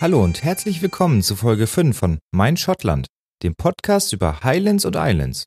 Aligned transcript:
Hallo 0.00 0.24
und 0.24 0.42
herzlich 0.42 0.80
willkommen 0.80 1.20
zu 1.20 1.36
Folge 1.36 1.66
5 1.66 1.94
von 1.94 2.20
Mein 2.30 2.56
Schottland, 2.56 3.06
dem 3.42 3.54
Podcast 3.54 4.14
über 4.14 4.42
Highlands 4.42 4.86
und 4.86 4.96
Islands. 4.96 5.44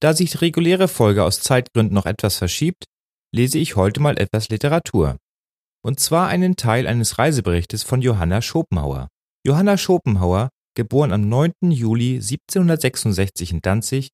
Da 0.00 0.14
sich 0.14 0.32
die 0.32 0.38
reguläre 0.38 0.88
Folge 0.88 1.22
aus 1.22 1.42
Zeitgründen 1.42 1.94
noch 1.94 2.04
etwas 2.04 2.38
verschiebt, 2.38 2.86
lese 3.32 3.60
ich 3.60 3.76
heute 3.76 4.00
mal 4.00 4.18
etwas 4.18 4.48
Literatur. 4.48 5.16
Und 5.84 6.00
zwar 6.00 6.26
einen 6.26 6.56
Teil 6.56 6.88
eines 6.88 7.18
Reiseberichtes 7.18 7.84
von 7.84 8.02
Johanna 8.02 8.42
Schopenhauer. 8.42 9.06
Johanna 9.46 9.76
Schopenhauer, 9.76 10.48
geboren 10.76 11.12
am 11.12 11.28
9. 11.28 11.52
Juli 11.70 12.16
1766 12.16 13.52
in 13.52 13.60
Danzig, 13.62 14.08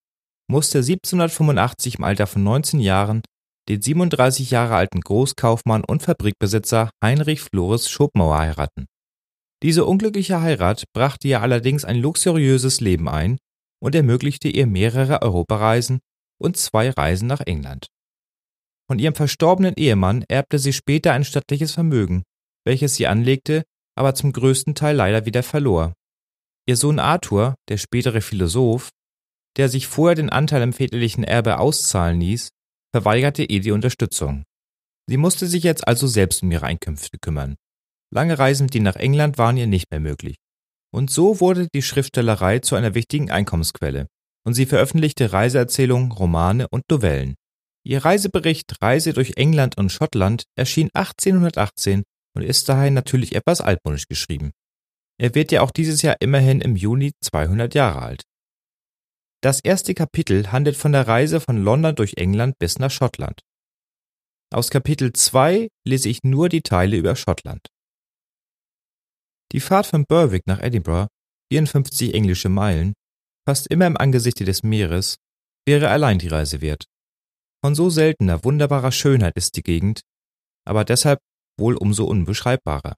musste 0.46 0.80
1785 0.80 1.94
im 1.94 2.04
Alter 2.04 2.26
von 2.26 2.44
19 2.44 2.80
Jahren 2.80 3.22
den 3.70 3.80
37 3.80 4.50
Jahre 4.50 4.74
alten 4.74 5.00
Großkaufmann 5.00 5.84
und 5.84 6.02
Fabrikbesitzer 6.02 6.90
Heinrich 7.02 7.40
Flores 7.40 7.88
Schopenhauer 7.88 8.40
heiraten. 8.40 8.84
Diese 9.64 9.86
unglückliche 9.86 10.42
Heirat 10.42 10.84
brachte 10.92 11.26
ihr 11.26 11.40
allerdings 11.40 11.86
ein 11.86 11.96
luxuriöses 11.96 12.82
Leben 12.82 13.08
ein 13.08 13.38
und 13.82 13.94
ermöglichte 13.94 14.48
ihr 14.48 14.66
mehrere 14.66 15.22
Europareisen 15.22 16.00
und 16.38 16.58
zwei 16.58 16.90
Reisen 16.90 17.26
nach 17.26 17.40
England. 17.40 17.86
Von 18.86 18.98
ihrem 18.98 19.14
verstorbenen 19.14 19.72
Ehemann 19.74 20.22
erbte 20.28 20.58
sie 20.58 20.74
später 20.74 21.14
ein 21.14 21.24
stattliches 21.24 21.72
Vermögen, 21.72 22.24
welches 22.66 22.96
sie 22.96 23.06
anlegte, 23.06 23.62
aber 23.96 24.14
zum 24.14 24.32
größten 24.32 24.74
Teil 24.74 24.96
leider 24.96 25.24
wieder 25.24 25.42
verlor. 25.42 25.94
Ihr 26.68 26.76
Sohn 26.76 26.98
Arthur, 26.98 27.54
der 27.70 27.78
spätere 27.78 28.20
Philosoph, 28.20 28.90
der 29.56 29.70
sich 29.70 29.86
vorher 29.86 30.14
den 30.14 30.28
Anteil 30.28 30.60
im 30.60 30.74
väterlichen 30.74 31.24
Erbe 31.24 31.58
auszahlen 31.58 32.20
ließ, 32.20 32.50
verweigerte 32.94 33.44
ihr 33.44 33.60
die 33.60 33.70
Unterstützung. 33.70 34.44
Sie 35.08 35.16
musste 35.16 35.46
sich 35.46 35.64
jetzt 35.64 35.88
also 35.88 36.06
selbst 36.06 36.42
um 36.42 36.50
ihre 36.50 36.66
Einkünfte 36.66 37.16
kümmern. 37.18 37.56
Lange 38.14 38.38
Reisen 38.38 38.68
ihr 38.72 38.80
nach 38.80 38.94
England 38.94 39.38
waren 39.38 39.56
ihr 39.56 39.66
nicht 39.66 39.90
mehr 39.90 39.98
möglich. 39.98 40.36
Und 40.92 41.10
so 41.10 41.40
wurde 41.40 41.66
die 41.74 41.82
Schriftstellerei 41.82 42.60
zu 42.60 42.76
einer 42.76 42.94
wichtigen 42.94 43.32
Einkommensquelle, 43.32 44.06
und 44.46 44.54
sie 44.54 44.66
veröffentlichte 44.66 45.32
Reiseerzählungen, 45.32 46.12
Romane 46.12 46.68
und 46.68 46.84
Novellen. 46.88 47.34
Ihr 47.84 48.04
Reisebericht 48.04 48.80
Reise 48.80 49.14
durch 49.14 49.36
England 49.36 49.76
und 49.76 49.90
Schottland 49.90 50.44
erschien 50.56 50.90
1818 50.94 52.04
und 52.36 52.42
ist 52.42 52.68
daher 52.68 52.92
natürlich 52.92 53.34
etwas 53.34 53.60
altmodisch 53.60 54.06
geschrieben. 54.06 54.52
Er 55.18 55.34
wird 55.34 55.50
ja 55.50 55.62
auch 55.62 55.72
dieses 55.72 56.02
Jahr 56.02 56.16
immerhin 56.20 56.60
im 56.60 56.76
Juni 56.76 57.12
200 57.20 57.74
Jahre 57.74 58.00
alt. 58.00 58.22
Das 59.42 59.58
erste 59.58 59.92
Kapitel 59.92 60.52
handelt 60.52 60.76
von 60.76 60.92
der 60.92 61.08
Reise 61.08 61.40
von 61.40 61.62
London 61.62 61.96
durch 61.96 62.14
England 62.16 62.58
bis 62.60 62.78
nach 62.78 62.92
Schottland. 62.92 63.40
Aus 64.52 64.70
Kapitel 64.70 65.12
2 65.12 65.68
lese 65.84 66.08
ich 66.08 66.22
nur 66.22 66.48
die 66.48 66.62
Teile 66.62 66.96
über 66.96 67.16
Schottland. 67.16 67.73
Die 69.54 69.60
Fahrt 69.60 69.86
von 69.86 70.04
Berwick 70.04 70.48
nach 70.48 70.60
Edinburgh, 70.60 71.06
54 71.52 72.12
englische 72.12 72.48
Meilen, 72.48 72.94
fast 73.48 73.68
immer 73.68 73.86
im 73.86 73.96
Angesichte 73.96 74.44
des 74.44 74.64
Meeres, 74.64 75.14
wäre 75.64 75.90
allein 75.90 76.18
die 76.18 76.26
Reise 76.26 76.60
wert. 76.60 76.86
Von 77.64 77.76
so 77.76 77.88
seltener, 77.88 78.42
wunderbarer 78.42 78.90
Schönheit 78.90 79.36
ist 79.36 79.56
die 79.56 79.62
Gegend, 79.62 80.00
aber 80.66 80.84
deshalb 80.84 81.20
wohl 81.56 81.76
umso 81.76 82.04
unbeschreibbarer. 82.04 82.96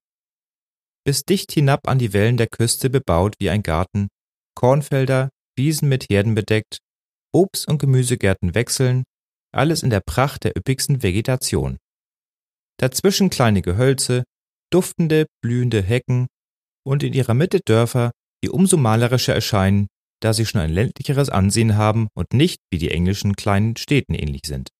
Bis 1.04 1.24
dicht 1.24 1.52
hinab 1.52 1.88
an 1.88 1.98
die 1.98 2.14
Wellen 2.14 2.38
der 2.38 2.48
Küste 2.48 2.88
bebaut 2.88 3.34
wie 3.38 3.50
ein 3.50 3.62
Garten, 3.62 4.08
Kornfelder, 4.54 5.28
Wiesen 5.58 5.90
mit 5.90 6.08
Herden 6.08 6.34
bedeckt, 6.34 6.78
Obst- 7.34 7.68
und 7.68 7.76
Gemüsegärten 7.78 8.54
wechseln, 8.54 9.04
alles 9.52 9.82
in 9.82 9.90
der 9.90 10.00
Pracht 10.00 10.44
der 10.44 10.56
üppigsten 10.56 11.02
Vegetation. 11.02 11.76
Dazwischen 12.78 13.28
kleine 13.28 13.60
Gehölze, 13.60 14.24
duftende, 14.70 15.26
blühende 15.42 15.82
Hecken 15.82 16.28
und 16.86 17.02
in 17.02 17.12
ihrer 17.12 17.34
Mitte 17.34 17.60
Dörfer, 17.60 18.12
die 18.44 18.48
umso 18.48 18.76
malerischer 18.76 19.34
erscheinen, 19.34 19.88
da 20.22 20.32
sie 20.32 20.46
schon 20.46 20.60
ein 20.60 20.72
ländlicheres 20.72 21.28
Ansehen 21.28 21.76
haben 21.76 22.08
und 22.14 22.32
nicht 22.32 22.60
wie 22.70 22.78
die 22.78 22.90
englischen 22.90 23.34
kleinen 23.34 23.76
Städten 23.76 24.14
ähnlich 24.14 24.42
sind. 24.46 24.70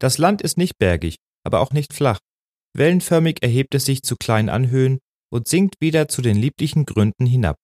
Das 0.00 0.18
Land 0.18 0.42
ist 0.42 0.58
nicht 0.58 0.78
bergig, 0.78 1.16
aber 1.44 1.60
auch 1.60 1.70
nicht 1.70 1.92
flach. 1.92 2.18
Wellenförmig 2.76 3.42
erhebt 3.42 3.74
es 3.74 3.84
sich 3.84 4.02
zu 4.02 4.16
kleinen 4.16 4.48
Anhöhen 4.48 4.98
und 5.32 5.46
sinkt 5.46 5.76
wieder 5.80 6.08
zu 6.08 6.22
den 6.22 6.36
lieblichen 6.36 6.86
Gründen 6.86 7.26
hinab. 7.26 7.56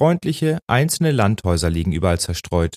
Freundliche, 0.00 0.58
einzelne 0.66 1.12
Landhäuser 1.12 1.70
liegen 1.70 1.92
überall 1.92 2.20
zerstreut. 2.20 2.76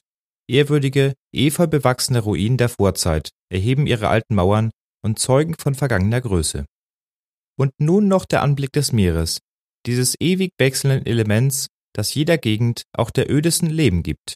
Ehrwürdige, 0.50 1.14
efeu 1.34 1.68
bewachsene 1.68 2.20
Ruinen 2.20 2.58
der 2.58 2.70
Vorzeit 2.70 3.30
erheben 3.50 3.88
ihre 3.88 4.10
alten 4.10 4.36
Mauern 4.36 4.72
und 5.04 5.20
zeugen 5.20 5.56
von 5.56 5.76
vergangener 5.76 6.22
Größe. 6.22 6.66
Und 7.58 7.72
nun 7.80 8.08
noch 8.08 8.26
der 8.26 8.42
Anblick 8.42 8.72
des 8.72 8.92
Meeres, 8.92 9.40
dieses 9.86 10.16
ewig 10.20 10.52
wechselnden 10.58 11.06
Elements, 11.06 11.68
das 11.94 12.14
jeder 12.14 12.38
Gegend, 12.38 12.84
auch 12.94 13.10
der 13.10 13.32
ödesten, 13.32 13.70
Leben 13.70 14.04
gibt. 14.04 14.36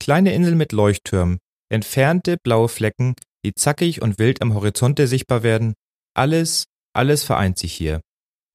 Kleine 0.00 0.32
Inseln 0.34 0.56
mit 0.56 0.72
Leuchttürmen, 0.72 1.38
entfernte 1.70 2.36
blaue 2.42 2.68
Flecken, 2.68 3.14
die 3.44 3.54
zackig 3.54 4.02
und 4.02 4.18
wild 4.18 4.42
am 4.42 4.54
Horizonte 4.54 5.06
sichtbar 5.06 5.42
werden, 5.42 5.74
alles, 6.14 6.64
alles 6.94 7.22
vereint 7.22 7.58
sich 7.58 7.72
hier, 7.72 8.00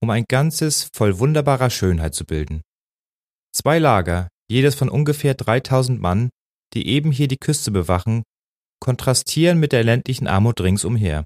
um 0.01 0.09
ein 0.09 0.25
Ganzes 0.27 0.89
voll 0.93 1.19
wunderbarer 1.19 1.69
Schönheit 1.69 2.13
zu 2.13 2.25
bilden. 2.25 2.61
Zwei 3.53 3.79
Lager, 3.79 4.27
jedes 4.49 4.75
von 4.75 4.89
ungefähr 4.89 5.33
3000 5.33 5.99
Mann, 6.01 6.29
die 6.73 6.87
eben 6.87 7.11
hier 7.11 7.27
die 7.27 7.37
Küste 7.37 7.71
bewachen, 7.71 8.23
kontrastieren 8.79 9.59
mit 9.59 9.71
der 9.71 9.83
ländlichen 9.83 10.27
Armut 10.27 10.61
ringsumher. 10.61 11.25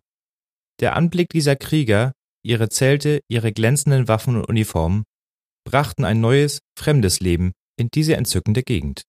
Der 0.80 0.96
Anblick 0.96 1.30
dieser 1.30 1.56
Krieger, 1.56 2.14
ihre 2.44 2.70
Zelte, 2.70 3.22
ihre 3.30 3.52
glänzenden 3.52 4.08
Waffen 4.08 4.36
und 4.36 4.46
Uniformen, 4.46 5.04
brachten 5.66 6.06
ein 6.06 6.22
neues, 6.22 6.60
fremdes 6.78 7.20
Leben 7.20 7.52
in 7.78 7.90
diese 7.94 8.16
entzückende 8.16 8.64
Gegend. 8.64 9.04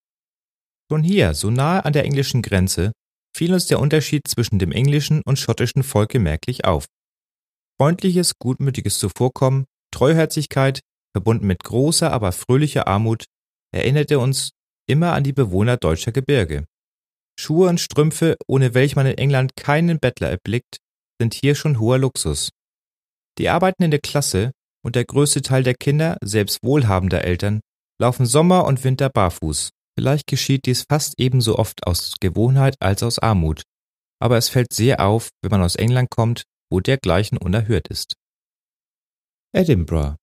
Schon 0.91 1.03
hier, 1.03 1.35
so 1.35 1.51
nahe 1.51 1.85
an 1.85 1.93
der 1.93 2.05
englischen 2.05 2.43
Grenze, 2.43 2.93
fiel 3.37 3.53
uns 3.53 3.67
der 3.67 3.81
Unterschied 3.81 4.27
zwischen 4.27 4.59
dem 4.59 4.73
englischen 4.73 5.23
und 5.25 5.39
schottischen 5.39 5.83
Volke 5.83 6.19
merklich 6.19 6.65
auf. 6.65 6.87
Freundliches, 7.81 8.35
gutmütiges 8.39 8.99
Zuvorkommen, 8.99 9.65
Treuherzigkeit, 9.93 10.81
verbunden 11.17 11.47
mit 11.47 11.65
großer, 11.65 12.13
aber 12.13 12.33
fröhlicher 12.33 12.87
Armut, 12.87 13.25
erinnerte 13.73 14.19
uns 14.19 14.51
immer 14.89 15.13
an 15.13 15.25
die 15.25 15.33
Bewohner 15.33 15.77
deutscher 15.77 16.13
Gebirge. 16.13 16.67
Schuhe 17.39 17.69
und 17.69 17.81
Strümpfe, 17.81 18.37
ohne 18.47 18.75
welche 18.75 18.97
man 18.97 19.07
in 19.07 19.17
England 19.17 19.53
keinen 19.57 19.99
Bettler 19.99 20.29
erblickt, 20.29 20.79
sind 21.21 21.35
hier 21.35 21.55
schon 21.55 21.79
hoher 21.79 21.99
Luxus. 21.99 22.51
Die 23.41 23.49
arbeitende 23.49 23.99
Klasse 24.01 24.53
und 24.85 24.97
der 24.97 25.07
größte 25.07 25.41
Teil 25.41 25.63
der 25.63 25.73
Kinder, 25.73 26.19
selbst 26.23 26.59
wohlhabender 26.63 27.25
Eltern, 27.25 27.61
laufen 27.99 28.27
Sommer 28.27 28.67
und 28.67 28.85
Winter 28.85 29.09
barfuß. 29.09 29.71
Vielleicht 29.99 30.27
geschieht 30.27 30.67
dies 30.67 30.85
fast 30.87 31.15
ebenso 31.19 31.59
oft 31.59 31.87
aus 31.87 32.17
Gewohnheit 32.21 32.77
als 32.81 33.03
aus 33.03 33.19
Armut. 33.19 33.63
Aber 34.21 34.37
es 34.37 34.51
fällt 34.51 34.75
sehr 34.75 35.01
auf, 35.01 35.31
wenn 35.41 35.51
man 35.51 35.63
aus 35.63 35.77
England 35.77 36.11
kommt, 36.11 36.43
wo 36.71 36.81
dergleichen 36.81 37.39
unerhört 37.39 37.89
ist. 37.89 38.13
Edinburgh. 39.55 40.17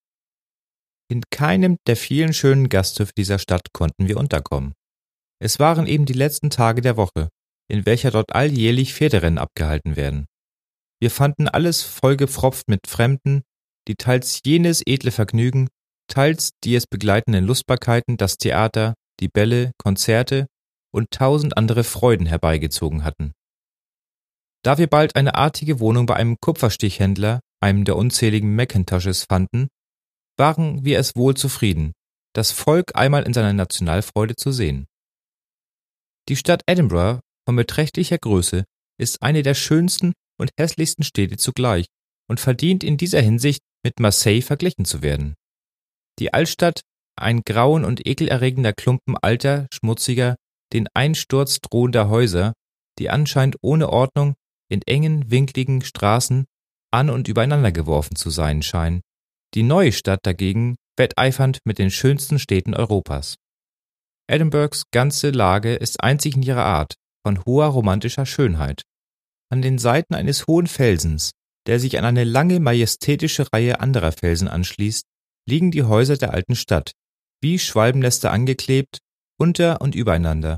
In 1.10 1.24
keinem 1.32 1.78
der 1.88 1.98
vielen 1.98 2.34
schönen 2.34 2.70
Gasthöfe 2.70 3.14
dieser 3.18 3.40
Stadt 3.40 3.74
konnten 3.74 4.08
wir 4.08 4.18
unterkommen. 4.18 4.74
Es 5.40 5.58
waren 5.58 5.88
eben 5.88 6.06
die 6.06 6.14
letzten 6.14 6.52
Tage 6.52 6.82
der 6.82 6.98
Woche, 6.98 7.30
in 7.68 7.88
welcher 7.88 8.12
dort 8.12 8.36
alljährlich 8.36 8.94
Pferderennen 8.94 9.40
abgehalten 9.40 9.96
werden. 9.96 10.28
Wir 11.00 11.12
fanden 11.12 11.48
alles 11.48 11.84
vollgepfropft 11.84 12.68
mit 12.70 12.88
Fremden, 12.88 13.44
die 13.88 13.96
teils 13.96 14.42
jenes 14.46 14.82
edle 14.86 15.12
Vergnügen, 15.12 15.70
teils 16.08 16.52
die 16.64 16.76
es 16.76 16.88
begleitenden 16.88 17.46
Lustbarkeiten, 17.46 18.18
das 18.18 18.38
Theater, 18.38 18.96
die 19.20 19.28
Bälle, 19.28 19.72
Konzerte 19.78 20.48
und 20.92 21.12
tausend 21.12 21.58
andere 21.58 21.84
Freuden 21.84 22.26
herbeigezogen 22.26 23.04
hatten. 23.04 23.34
Da 24.64 24.78
wir 24.78 24.88
bald 24.88 25.16
eine 25.16 25.36
artige 25.36 25.80
Wohnung 25.80 26.08
bei 26.08 26.16
einem 26.16 26.38
Kupferstichhändler, 26.42 27.42
einem 27.62 27.86
der 27.86 27.96
unzähligen 27.96 28.56
Mackintoshes, 28.56 29.26
fanden, 29.30 29.68
waren 30.38 30.84
wir 30.84 31.00
es 31.00 31.16
wohl 31.16 31.36
zufrieden, 31.36 31.94
das 32.34 32.52
Volk 32.52 32.96
einmal 32.96 33.24
in 33.24 33.34
seiner 33.34 33.54
Nationalfreude 33.54 34.36
zu 34.36 34.52
sehen. 34.52 34.88
Die 36.30 36.36
Stadt 36.36 36.64
Edinburgh 36.68 37.22
von 37.48 37.56
beträchtlicher 37.56 38.18
Größe 38.18 38.66
ist 39.00 39.22
eine 39.22 39.44
der 39.44 39.54
schönsten 39.54 40.14
und 40.40 40.52
hässlichsten 40.58 41.04
Städte 41.04 41.38
zugleich 41.38 41.88
und 42.30 42.40
verdient 42.40 42.84
in 42.84 42.98
dieser 42.98 43.22
Hinsicht 43.22 43.62
mit 43.84 44.00
Marseille 44.00 44.42
verglichen 44.42 44.86
zu 44.86 45.02
werden. 45.02 45.36
Die 46.20 46.34
Altstadt, 46.34 46.82
ein 47.16 47.42
grauen 47.44 47.86
und 47.86 48.06
ekelerregender 48.06 48.74
Klumpen 48.74 49.18
alter, 49.18 49.68
schmutziger, 49.74 50.36
den 50.74 50.88
Einsturz 50.94 51.60
drohender 51.60 52.10
Häuser, 52.10 52.54
die 53.00 53.10
anscheinend 53.10 53.58
ohne 53.62 53.90
Ordnung 53.90 54.36
in 54.70 54.82
engen, 54.84 55.32
winkligen 55.32 55.82
Straßen 55.82 56.46
an 56.92 57.10
und 57.10 57.28
übereinander 57.28 57.72
geworfen 57.72 58.16
zu 58.16 58.30
sein 58.30 58.62
scheinen. 58.62 59.02
Die 59.54 59.64
neue 59.64 59.92
Stadt 59.92 60.20
dagegen 60.24 60.76
wetteifernd 60.98 61.60
mit 61.64 61.80
den 61.80 61.92
schönsten 61.92 62.40
Städten 62.40 62.74
Europas. 62.74 63.36
Edinburghs 64.30 64.84
ganze 64.92 65.30
Lage 65.30 65.76
ist 65.76 66.04
einzig 66.04 66.36
in 66.36 66.44
ihrer 66.44 66.66
Art, 66.66 66.96
von 67.26 67.46
hoher 67.46 67.68
romantischer 67.68 68.26
Schönheit. 68.26 68.84
An 69.50 69.62
den 69.62 69.78
Seiten 69.78 70.14
eines 70.14 70.48
hohen 70.48 70.68
Felsens, 70.68 71.32
der 71.68 71.80
sich 71.80 71.98
an 71.98 72.06
eine 72.06 72.24
lange 72.24 72.60
majestätische 72.60 73.52
Reihe 73.54 73.80
anderer 73.80 74.12
Felsen 74.12 74.48
anschließt, 74.48 75.06
liegen 75.48 75.72
die 75.72 75.84
Häuser 75.84 76.18
der 76.18 76.34
alten 76.34 76.56
Stadt, 76.56 76.92
wie 77.42 77.60
Schwalbennester 77.60 78.32
angeklebt, 78.32 79.00
unter 79.40 79.82
und 79.82 79.96
übereinander. 79.96 80.58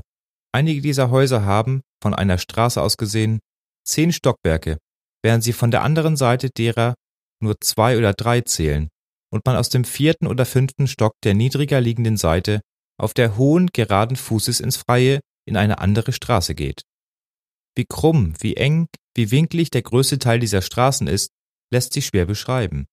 Einige 0.52 0.80
dieser 0.80 1.10
Häuser 1.10 1.44
haben, 1.44 1.82
von 2.02 2.14
einer 2.14 2.38
Straße 2.38 2.80
aus 2.82 2.96
gesehen, 2.96 3.40
zehn 3.84 4.12
Stockwerke, 4.12 4.78
während 5.22 5.44
sie 5.44 5.52
von 5.52 5.70
der 5.70 5.82
anderen 5.82 6.16
Seite 6.16 6.50
derer 6.50 6.94
nur 7.40 7.60
zwei 7.60 7.96
oder 7.96 8.12
drei 8.12 8.40
zählen 8.40 8.88
und 9.32 9.46
man 9.46 9.56
aus 9.56 9.68
dem 9.68 9.84
vierten 9.84 10.26
oder 10.26 10.44
fünften 10.44 10.88
Stock 10.88 11.12
der 11.22 11.34
niedriger 11.34 11.80
liegenden 11.80 12.16
Seite 12.16 12.60
auf 12.98 13.14
der 13.14 13.36
hohen, 13.36 13.68
geraden 13.72 14.16
Fußes 14.16 14.60
ins 14.60 14.76
Freie 14.76 15.20
in 15.46 15.56
eine 15.56 15.78
andere 15.78 16.12
Straße 16.12 16.54
geht. 16.54 16.82
Wie 17.80 17.86
krumm, 17.86 18.34
wie 18.40 18.58
eng, 18.58 18.88
wie 19.16 19.30
winklig 19.30 19.70
der 19.70 19.80
größte 19.80 20.18
Teil 20.18 20.38
dieser 20.38 20.60
Straßen 20.60 21.06
ist, 21.06 21.30
lässt 21.72 21.94
sich 21.94 22.04
schwer 22.04 22.26
beschreiben. 22.26 22.84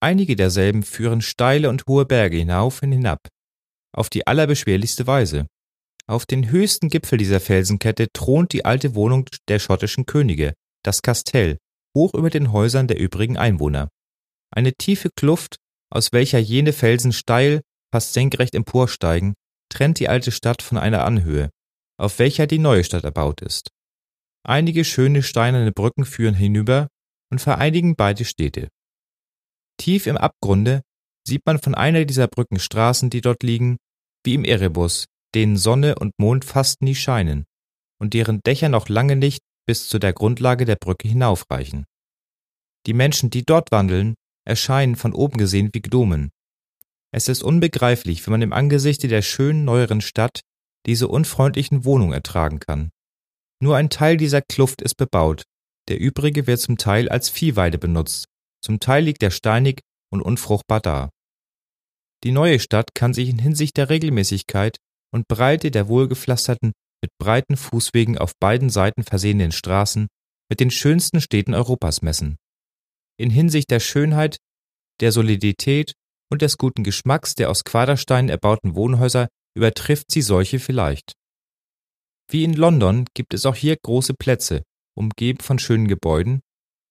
Einige 0.00 0.36
derselben 0.36 0.84
führen 0.84 1.22
steile 1.22 1.68
und 1.68 1.88
hohe 1.88 2.06
Berge 2.06 2.36
hinauf 2.36 2.84
und 2.84 2.92
hinab, 2.92 3.26
auf 3.92 4.08
die 4.08 4.24
allerbeschwerlichste 4.24 5.08
Weise. 5.08 5.48
Auf 6.06 6.24
den 6.24 6.50
höchsten 6.50 6.88
Gipfel 6.88 7.18
dieser 7.18 7.40
Felsenkette 7.40 8.06
thront 8.12 8.52
die 8.52 8.64
alte 8.64 8.94
Wohnung 8.94 9.28
der 9.48 9.58
schottischen 9.58 10.06
Könige, 10.06 10.54
das 10.84 11.02
Kastell, 11.02 11.58
hoch 11.96 12.14
über 12.14 12.30
den 12.30 12.52
Häusern 12.52 12.86
der 12.86 13.00
übrigen 13.00 13.36
Einwohner. 13.36 13.88
Eine 14.52 14.72
tiefe 14.72 15.10
Kluft, 15.16 15.56
aus 15.90 16.12
welcher 16.12 16.38
jene 16.38 16.72
Felsen 16.72 17.10
steil, 17.10 17.62
fast 17.92 18.12
senkrecht 18.12 18.54
emporsteigen, 18.54 19.34
trennt 19.68 19.98
die 19.98 20.08
alte 20.08 20.30
Stadt 20.30 20.62
von 20.62 20.78
einer 20.78 21.04
Anhöhe, 21.04 21.50
auf 21.98 22.20
welcher 22.20 22.46
die 22.46 22.60
neue 22.60 22.84
Stadt 22.84 23.02
erbaut 23.02 23.40
ist. 23.40 23.72
Einige 24.48 24.84
schöne 24.84 25.24
steinerne 25.24 25.72
Brücken 25.72 26.04
führen 26.04 26.34
hinüber 26.34 26.86
und 27.32 27.40
vereinigen 27.40 27.96
beide 27.96 28.24
Städte. 28.24 28.68
Tief 29.76 30.06
im 30.06 30.16
Abgrunde 30.16 30.82
sieht 31.26 31.44
man 31.46 31.58
von 31.58 31.74
einer 31.74 32.04
dieser 32.04 32.28
Brückenstraßen, 32.28 33.10
die 33.10 33.22
dort 33.22 33.42
liegen, 33.42 33.76
wie 34.24 34.34
im 34.34 34.44
Erebus, 34.44 35.06
denen 35.34 35.56
Sonne 35.56 35.96
und 35.96 36.12
Mond 36.18 36.44
fast 36.44 36.80
nie 36.80 36.94
scheinen 36.94 37.44
und 37.98 38.14
deren 38.14 38.40
Dächer 38.46 38.68
noch 38.68 38.88
lange 38.88 39.16
nicht 39.16 39.42
bis 39.66 39.88
zu 39.88 39.98
der 39.98 40.12
Grundlage 40.12 40.64
der 40.64 40.76
Brücke 40.76 41.08
hinaufreichen. 41.08 41.84
Die 42.86 42.94
Menschen, 42.94 43.30
die 43.30 43.44
dort 43.44 43.72
wandeln, 43.72 44.14
erscheinen 44.46 44.94
von 44.94 45.12
oben 45.12 45.38
gesehen 45.38 45.70
wie 45.72 45.82
Gnomen. 45.82 46.30
Es 47.10 47.28
ist 47.28 47.42
unbegreiflich, 47.42 48.24
wie 48.24 48.30
man 48.30 48.42
im 48.42 48.52
Angesichte 48.52 49.08
der 49.08 49.22
schönen 49.22 49.64
neueren 49.64 50.00
Stadt 50.00 50.42
diese 50.86 51.08
unfreundlichen 51.08 51.84
Wohnungen 51.84 52.12
ertragen 52.12 52.60
kann. 52.60 52.90
Nur 53.62 53.76
ein 53.76 53.90
Teil 53.90 54.16
dieser 54.16 54.42
Kluft 54.42 54.82
ist 54.82 54.96
bebaut, 54.96 55.42
der 55.88 55.98
übrige 55.98 56.46
wird 56.46 56.60
zum 56.60 56.76
Teil 56.76 57.08
als 57.08 57.30
Viehweide 57.30 57.78
benutzt, 57.78 58.26
zum 58.62 58.80
Teil 58.80 59.04
liegt 59.04 59.22
er 59.22 59.30
steinig 59.30 59.80
und 60.12 60.20
unfruchtbar 60.20 60.80
da. 60.80 61.10
Die 62.24 62.32
neue 62.32 62.58
Stadt 62.58 62.94
kann 62.94 63.14
sich 63.14 63.28
in 63.28 63.38
Hinsicht 63.38 63.76
der 63.76 63.88
Regelmäßigkeit 63.88 64.78
und 65.12 65.28
Breite 65.28 65.70
der 65.70 65.88
wohlgepflasterten, 65.88 66.72
mit 67.02 67.10
breiten 67.18 67.56
Fußwegen 67.56 68.18
auf 68.18 68.32
beiden 68.40 68.70
Seiten 68.70 69.04
versehenen 69.04 69.52
Straßen 69.52 70.08
mit 70.50 70.60
den 70.60 70.70
schönsten 70.70 71.20
Städten 71.20 71.54
Europas 71.54 72.02
messen. 72.02 72.36
In 73.18 73.30
Hinsicht 73.30 73.70
der 73.70 73.80
Schönheit, 73.80 74.38
der 75.00 75.12
Solidität 75.12 75.92
und 76.30 76.42
des 76.42 76.56
guten 76.56 76.84
Geschmacks 76.84 77.34
der 77.34 77.50
aus 77.50 77.64
Quadersteinen 77.64 78.28
erbauten 78.28 78.74
Wohnhäuser 78.74 79.28
übertrifft 79.56 80.10
sie 80.10 80.22
solche 80.22 80.58
vielleicht. 80.58 81.12
Wie 82.28 82.44
in 82.44 82.54
London 82.54 83.06
gibt 83.14 83.34
es 83.34 83.46
auch 83.46 83.54
hier 83.54 83.76
große 83.76 84.14
Plätze, 84.14 84.62
umgeben 84.96 85.40
von 85.40 85.58
schönen 85.58 85.88
Gebäuden, 85.88 86.40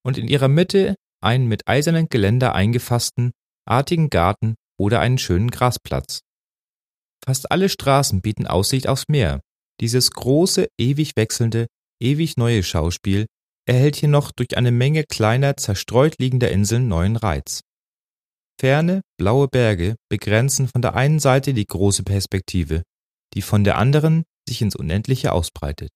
und 0.05 0.17
in 0.17 0.27
ihrer 0.27 0.47
Mitte 0.47 0.95
einen 1.21 1.47
mit 1.47 1.67
eisernem 1.67 2.07
Geländer 2.09 2.53
eingefassten, 2.53 3.31
artigen 3.67 4.09
Garten 4.09 4.55
oder 4.79 4.99
einen 4.99 5.17
schönen 5.17 5.49
Grasplatz. 5.49 6.21
Fast 7.25 7.51
alle 7.51 7.69
Straßen 7.69 8.21
bieten 8.21 8.45
Aussicht 8.45 8.87
aufs 8.87 9.07
Meer. 9.07 9.41
Dieses 9.81 10.11
große, 10.11 10.67
ewig 10.79 11.15
wechselnde, 11.15 11.67
ewig 11.99 12.37
neue 12.37 12.63
Schauspiel 12.63 13.25
erhält 13.67 13.95
hier 13.95 14.09
noch 14.09 14.31
durch 14.31 14.57
eine 14.57 14.71
Menge 14.71 15.03
kleiner, 15.05 15.57
zerstreut 15.57 16.19
liegender 16.19 16.51
Inseln 16.51 16.87
neuen 16.87 17.15
Reiz. 17.15 17.61
Ferne, 18.61 19.01
blaue 19.17 19.47
Berge 19.47 19.95
begrenzen 20.09 20.67
von 20.67 20.81
der 20.81 20.93
einen 20.93 21.19
Seite 21.19 21.53
die 21.53 21.65
große 21.65 22.03
Perspektive, 22.03 22.83
die 23.33 23.41
von 23.41 23.63
der 23.63 23.77
anderen 23.77 24.23
sich 24.47 24.62
ins 24.62 24.75
Unendliche 24.75 25.31
ausbreitet. 25.31 25.89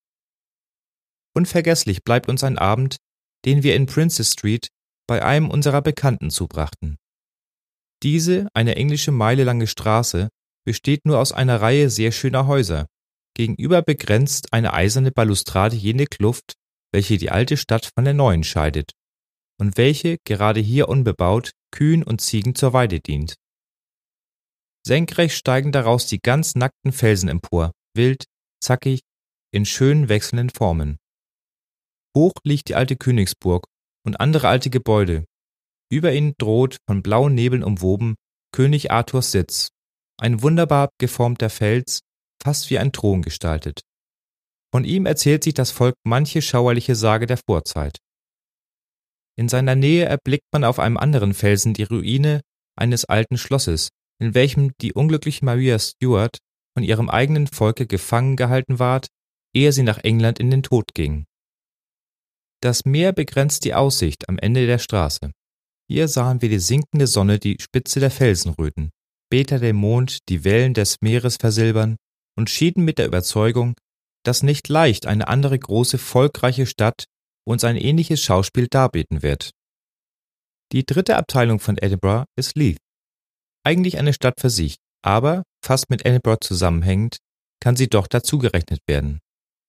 Unvergesslich 1.35 2.03
bleibt 2.03 2.29
uns 2.29 2.43
ein 2.43 2.57
Abend, 2.57 2.97
den 3.45 3.63
wir 3.63 3.75
in 3.75 3.85
Princess 3.85 4.33
Street 4.33 4.69
bei 5.07 5.23
einem 5.23 5.49
unserer 5.49 5.81
Bekannten 5.81 6.29
zubrachten. 6.29 6.97
Diese, 8.03 8.47
eine 8.53 8.75
englische 8.75 9.11
Meile 9.11 9.43
lange 9.43 9.67
Straße, 9.67 10.29
besteht 10.65 11.05
nur 11.05 11.19
aus 11.19 11.31
einer 11.31 11.61
Reihe 11.61 11.89
sehr 11.89 12.11
schöner 12.11 12.47
Häuser. 12.47 12.87
Gegenüber 13.35 13.81
begrenzt 13.81 14.53
eine 14.53 14.73
eiserne 14.73 15.11
Balustrade 15.11 15.75
jene 15.75 16.05
Kluft, 16.05 16.53
welche 16.91 17.17
die 17.17 17.29
alte 17.29 17.57
Stadt 17.57 17.89
von 17.95 18.05
der 18.05 18.13
neuen 18.13 18.43
scheidet 18.43 18.91
und 19.59 19.77
welche, 19.77 20.17
gerade 20.25 20.59
hier 20.59 20.89
unbebaut, 20.89 21.51
Kühen 21.71 22.03
und 22.03 22.21
Ziegen 22.21 22.55
zur 22.55 22.73
Weide 22.73 22.99
dient. 22.99 23.35
Senkrecht 24.85 25.35
steigen 25.35 25.71
daraus 25.71 26.07
die 26.07 26.19
ganz 26.19 26.55
nackten 26.55 26.91
Felsen 26.91 27.29
empor, 27.29 27.73
wild, 27.93 28.23
zackig, 28.59 29.01
in 29.51 29.65
schönen 29.65 30.09
wechselnden 30.09 30.49
Formen. 30.49 30.97
Hoch 32.15 32.33
liegt 32.43 32.69
die 32.69 32.75
alte 32.75 32.95
Königsburg 32.95 33.65
und 34.05 34.19
andere 34.19 34.47
alte 34.47 34.69
Gebäude. 34.69 35.25
Über 35.91 36.13
ihnen 36.13 36.33
droht, 36.37 36.77
von 36.87 37.01
blauen 37.01 37.33
Nebeln 37.35 37.63
umwoben, 37.63 38.15
König 38.51 38.91
Arthurs 38.91 39.31
Sitz, 39.31 39.69
ein 40.19 40.41
wunderbar 40.41 40.89
geformter 40.99 41.49
Fels, 41.49 42.01
fast 42.41 42.69
wie 42.69 42.79
ein 42.79 42.91
Thron 42.91 43.21
gestaltet. 43.21 43.81
Von 44.71 44.85
ihm 44.85 45.05
erzählt 45.05 45.43
sich 45.43 45.53
das 45.53 45.71
Volk 45.71 45.95
manche 46.03 46.41
schauerliche 46.41 46.95
Sage 46.95 47.25
der 47.25 47.37
Vorzeit. 47.37 47.97
In 49.35 49.49
seiner 49.49 49.75
Nähe 49.75 50.05
erblickt 50.05 50.45
man 50.51 50.63
auf 50.63 50.79
einem 50.79 50.97
anderen 50.97 51.33
Felsen 51.33 51.73
die 51.73 51.83
Ruine 51.83 52.41
eines 52.75 53.05
alten 53.05 53.37
Schlosses, 53.37 53.89
in 54.19 54.33
welchem 54.33 54.73
die 54.81 54.93
unglückliche 54.93 55.45
Maria 55.45 55.79
Stuart 55.79 56.37
von 56.75 56.83
ihrem 56.83 57.09
eigenen 57.09 57.47
Volke 57.47 57.87
gefangen 57.87 58.35
gehalten 58.35 58.79
ward, 58.79 59.07
ehe 59.55 59.71
sie 59.71 59.83
nach 59.83 59.99
England 59.99 60.39
in 60.39 60.51
den 60.51 60.63
Tod 60.63 60.93
ging. 60.93 61.25
Das 62.61 62.85
Meer 62.85 63.13
begrenzt 63.13 63.63
die 63.65 63.73
Aussicht 63.73 64.27
am 64.27 64.37
Ende 64.37 64.67
der 64.67 64.79
Straße. 64.79 65.31
Hier 65.89 66.07
sahen 66.07 66.41
wir 66.41 66.49
die 66.49 66.59
sinkende 66.59 67.07
Sonne 67.07 67.39
die 67.39 67.57
Spitze 67.59 67.99
der 67.99 68.11
Felsen 68.11 68.51
röten, 68.51 68.91
später 69.27 69.59
der 69.59 69.73
Mond 69.73 70.19
die 70.29 70.43
Wellen 70.43 70.73
des 70.73 70.97
Meeres 71.01 71.37
versilbern 71.37 71.95
und 72.37 72.49
schieden 72.49 72.85
mit 72.85 72.97
der 72.97 73.07
Überzeugung, 73.07 73.75
dass 74.23 74.43
nicht 74.43 74.67
leicht 74.67 75.07
eine 75.07 75.27
andere 75.27 75.57
große, 75.57 75.97
volkreiche 75.97 76.65
Stadt 76.65 77.05
uns 77.47 77.63
ein 77.63 77.77
ähnliches 77.77 78.21
Schauspiel 78.21 78.67
darbieten 78.67 79.23
wird. 79.23 79.51
Die 80.71 80.85
dritte 80.85 81.15
Abteilung 81.15 81.59
von 81.59 81.77
Edinburgh 81.77 82.25
ist 82.35 82.55
Leith. 82.55 82.77
Eigentlich 83.63 83.97
eine 83.97 84.13
Stadt 84.13 84.39
für 84.39 84.49
sich, 84.49 84.75
aber 85.01 85.43
fast 85.63 85.89
mit 85.89 86.05
Edinburgh 86.05 86.39
zusammenhängend, 86.41 87.17
kann 87.61 87.75
sie 87.75 87.87
doch 87.87 88.07
dazugerechnet 88.07 88.79
werden. 88.87 89.19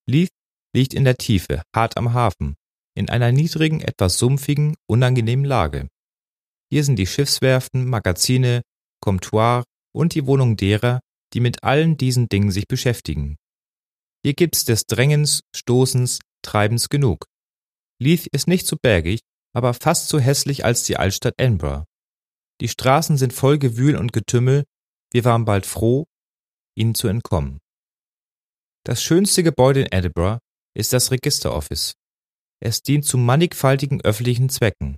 Leith 0.08 0.32
liegt 0.74 0.94
in 0.94 1.04
der 1.04 1.16
Tiefe, 1.16 1.62
hart 1.74 1.96
am 1.96 2.12
Hafen, 2.12 2.56
in 2.94 3.08
einer 3.08 3.32
niedrigen, 3.32 3.80
etwas 3.80 4.18
sumpfigen, 4.18 4.74
unangenehmen 4.86 5.44
Lage. 5.44 5.88
Hier 6.70 6.84
sind 6.84 6.96
die 6.96 7.06
Schiffswerften, 7.06 7.88
Magazine, 7.88 8.62
Comptoir 9.00 9.64
und 9.92 10.14
die 10.14 10.26
Wohnungen 10.26 10.56
derer, 10.56 11.00
die 11.32 11.40
mit 11.40 11.64
allen 11.64 11.96
diesen 11.96 12.28
Dingen 12.28 12.50
sich 12.50 12.66
beschäftigen. 12.68 13.36
Hier 14.22 14.34
gibt's 14.34 14.64
des 14.64 14.84
Drängens, 14.86 15.42
Stoßens, 15.56 16.20
Treibens 16.42 16.88
genug. 16.88 17.26
Leith 18.00 18.26
ist 18.32 18.48
nicht 18.48 18.66
so 18.66 18.76
bergig, 18.80 19.20
aber 19.52 19.74
fast 19.74 20.08
so 20.08 20.18
hässlich 20.18 20.64
als 20.64 20.84
die 20.84 20.96
Altstadt 20.96 21.34
Edinburgh. 21.38 21.84
Die 22.60 22.68
Straßen 22.68 23.16
sind 23.16 23.32
voll 23.32 23.58
Gewühl 23.58 23.96
und 23.96 24.12
Getümmel, 24.12 24.64
wir 25.12 25.24
waren 25.24 25.44
bald 25.44 25.66
froh, 25.66 26.06
ihnen 26.76 26.94
zu 26.94 27.08
entkommen. 27.08 27.58
Das 28.84 29.02
schönste 29.02 29.42
Gebäude 29.42 29.82
in 29.82 29.92
Edinburgh 29.92 30.38
ist 30.74 30.92
das 30.92 31.10
Register 31.10 31.54
Office. 31.54 31.94
Es 32.62 32.82
dient 32.82 33.04
zu 33.04 33.18
mannigfaltigen 33.18 34.00
öffentlichen 34.00 34.48
Zwecken. 34.48 34.96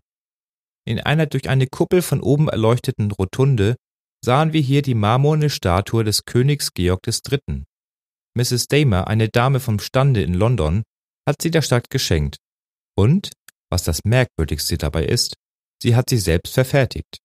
In 0.85 1.01
einer 1.01 1.27
durch 1.27 1.49
eine 1.49 1.67
Kuppel 1.67 2.03
von 2.03 2.21
oben 2.21 2.49
erleuchteten 2.49 3.11
Rotunde 3.13 3.77
sahen 4.25 4.53
wir 4.53 4.61
hier 4.61 4.83
die 4.83 4.95
marmorne 4.95 5.51
Statue 5.51 6.05
des 6.05 6.25
Königs 6.25 6.75
Georg 6.75 7.01
III. 7.07 7.65
Mrs. 8.35 8.67
Damer, 8.69 9.09
eine 9.09 9.29
Dame 9.29 9.61
vom 9.61 9.79
Stande 9.79 10.23
in 10.23 10.35
London, 10.35 10.83
hat 11.27 11.43
sie 11.43 11.51
der 11.51 11.63
Stadt 11.63 11.91
geschenkt. 11.91 12.37
Und, 12.97 13.31
was 13.71 13.85
das 13.85 14.05
Merkwürdigste 14.05 14.79
dabei 14.79 15.05
ist, 15.05 15.37
sie 15.83 15.95
hat 15.95 16.11
sie 16.11 16.19
selbst 16.19 16.55
verfertigt. 16.55 17.19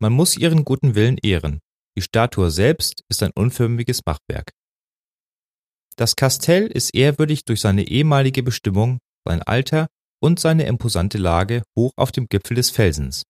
Man 0.00 0.12
muss 0.12 0.36
ihren 0.36 0.64
guten 0.64 0.94
Willen 0.94 1.18
ehren. 1.18 1.60
Die 1.98 2.02
Statue 2.02 2.52
selbst 2.52 3.02
ist 3.08 3.24
ein 3.24 3.32
unförmiges 3.34 4.02
Machwerk. 4.06 4.52
Das 5.96 6.14
Kastell 6.14 6.68
ist 6.68 6.94
ehrwürdig 6.94 7.44
durch 7.44 7.60
seine 7.60 7.88
ehemalige 7.88 8.44
Bestimmung, 8.44 9.00
sein 9.26 9.42
Alter 9.42 9.88
und 10.22 10.38
seine 10.38 10.66
imposante 10.66 11.18
Lage 11.18 11.64
hoch 11.76 11.90
auf 11.96 12.12
dem 12.12 12.28
Gipfel 12.28 12.54
des 12.54 12.70
Felsens. 12.70 13.24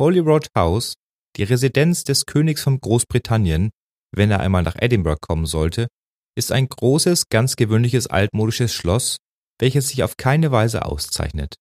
Holyrood 0.00 0.46
House 0.56 0.94
Die 1.34 1.42
Residenz 1.42 2.04
des 2.04 2.26
Königs 2.26 2.62
von 2.62 2.78
Großbritannien, 2.78 3.70
wenn 4.14 4.30
er 4.30 4.38
einmal 4.38 4.62
nach 4.62 4.76
Edinburgh 4.80 5.18
kommen 5.20 5.46
sollte, 5.46 5.88
ist 6.36 6.52
ein 6.52 6.68
großes, 6.68 7.28
ganz 7.28 7.56
gewöhnliches 7.56 8.06
altmodisches 8.06 8.72
Schloss, 8.72 9.16
welches 9.58 9.88
sich 9.88 10.04
auf 10.04 10.16
keine 10.16 10.52
Weise 10.52 10.84
auszeichnet, 10.84 11.56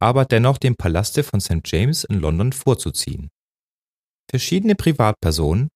aber 0.00 0.24
dennoch 0.24 0.58
dem 0.58 0.76
Palaste 0.76 1.24
von 1.24 1.40
St. 1.40 1.62
James 1.64 2.04
in 2.04 2.20
London 2.20 2.52
vorzuziehen. 2.52 3.30
Verschiedene 4.30 4.74
Privatpersonen, 4.74 5.68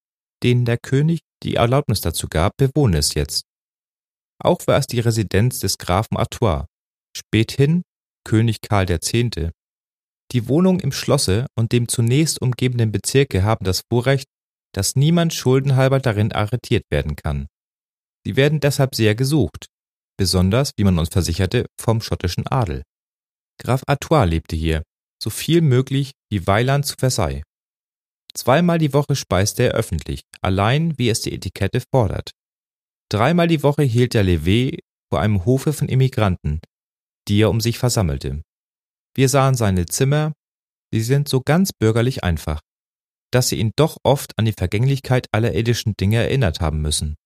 denen 0.43 0.65
der 0.65 0.79
König 0.79 1.21
die 1.43 1.57
Erlaubnis 1.57 2.01
dazu 2.01 2.29
gab, 2.29 2.53
bewohnen 2.57 2.95
es 2.95 3.15
jetzt. 3.15 3.45
Auch 4.43 4.67
war 4.67 4.79
es 4.79 4.87
die 4.87 5.01
Residenz 5.01 5.61
des 5.61 5.79
Grafen 5.79 6.17
Artois, 6.17 6.67
späthin 7.17 7.83
König 8.25 8.61
Karl 8.61 8.91
X. 8.91 9.13
Die 10.33 10.49
Wohnungen 10.49 10.81
im 10.81 10.93
Schlosse 10.93 11.47
und 11.57 11.73
dem 11.73 11.89
zunächst 11.89 12.41
umgebenden 12.43 12.93
Bezirke 12.93 13.43
haben 13.43 13.65
das 13.65 13.83
Vorrecht, 13.91 14.29
dass 14.75 14.97
niemand 14.97 15.33
schuldenhalber 15.33 16.01
darin 16.01 16.33
arretiert 16.33 16.85
werden 16.91 17.17
kann. 17.17 17.47
Sie 18.25 18.37
werden 18.37 18.61
deshalb 18.61 18.95
sehr 18.95 19.15
gesucht, 19.15 19.67
besonders, 20.19 20.73
wie 20.77 20.85
man 20.85 20.99
uns 20.99 21.09
versicherte, 21.09 21.67
vom 21.81 22.03
schottischen 22.03 22.47
Adel. 22.47 22.83
Graf 23.59 23.83
Artois 23.87 24.25
lebte 24.25 24.55
hier, 24.55 24.83
so 25.23 25.31
viel 25.31 25.63
möglich 25.63 26.13
wie 26.31 26.47
Weiland 26.47 26.85
zu 26.87 26.95
Versailles. 26.99 27.43
Zweimal 28.35 28.79
die 28.79 28.93
Woche 28.93 29.17
speiste 29.17 29.65
er 29.65 29.73
öffentlich, 29.73 30.23
allein 30.41 30.97
wie 30.99 31.09
es 31.09 31.21
die 31.21 31.33
Etikette 31.33 31.81
fordert. 31.93 32.31
Dreimal 33.11 33.49
die 33.49 33.63
Woche 33.63 33.83
hielt 33.83 34.15
er 34.15 34.25
Levé 34.25 34.79
vor 35.11 35.21
einem 35.21 35.45
Hofe 35.45 35.73
von 35.73 35.89
Immigranten, 35.89 36.61
die 37.27 37.41
er 37.41 37.51
um 37.51 37.61
sich 37.61 37.79
versammelte. 37.79 38.43
Wir 39.17 39.29
sahen 39.29 39.55
seine 39.55 39.87
Zimmer, 39.87 40.33
sie 40.93 41.01
sind 41.01 41.29
so 41.29 41.41
ganz 41.41 41.73
bürgerlich 41.73 42.23
einfach, 42.23 42.61
dass 43.33 43.49
sie 43.49 43.57
ihn 43.57 43.73
doch 43.77 43.97
oft 44.03 44.39
an 44.39 44.45
die 44.45 44.53
Vergänglichkeit 44.53 45.27
aller 45.33 45.55
irdischen 45.55 45.95
Dinge 45.99 46.19
erinnert 46.19 46.61
haben 46.61 46.81
müssen. 46.81 47.17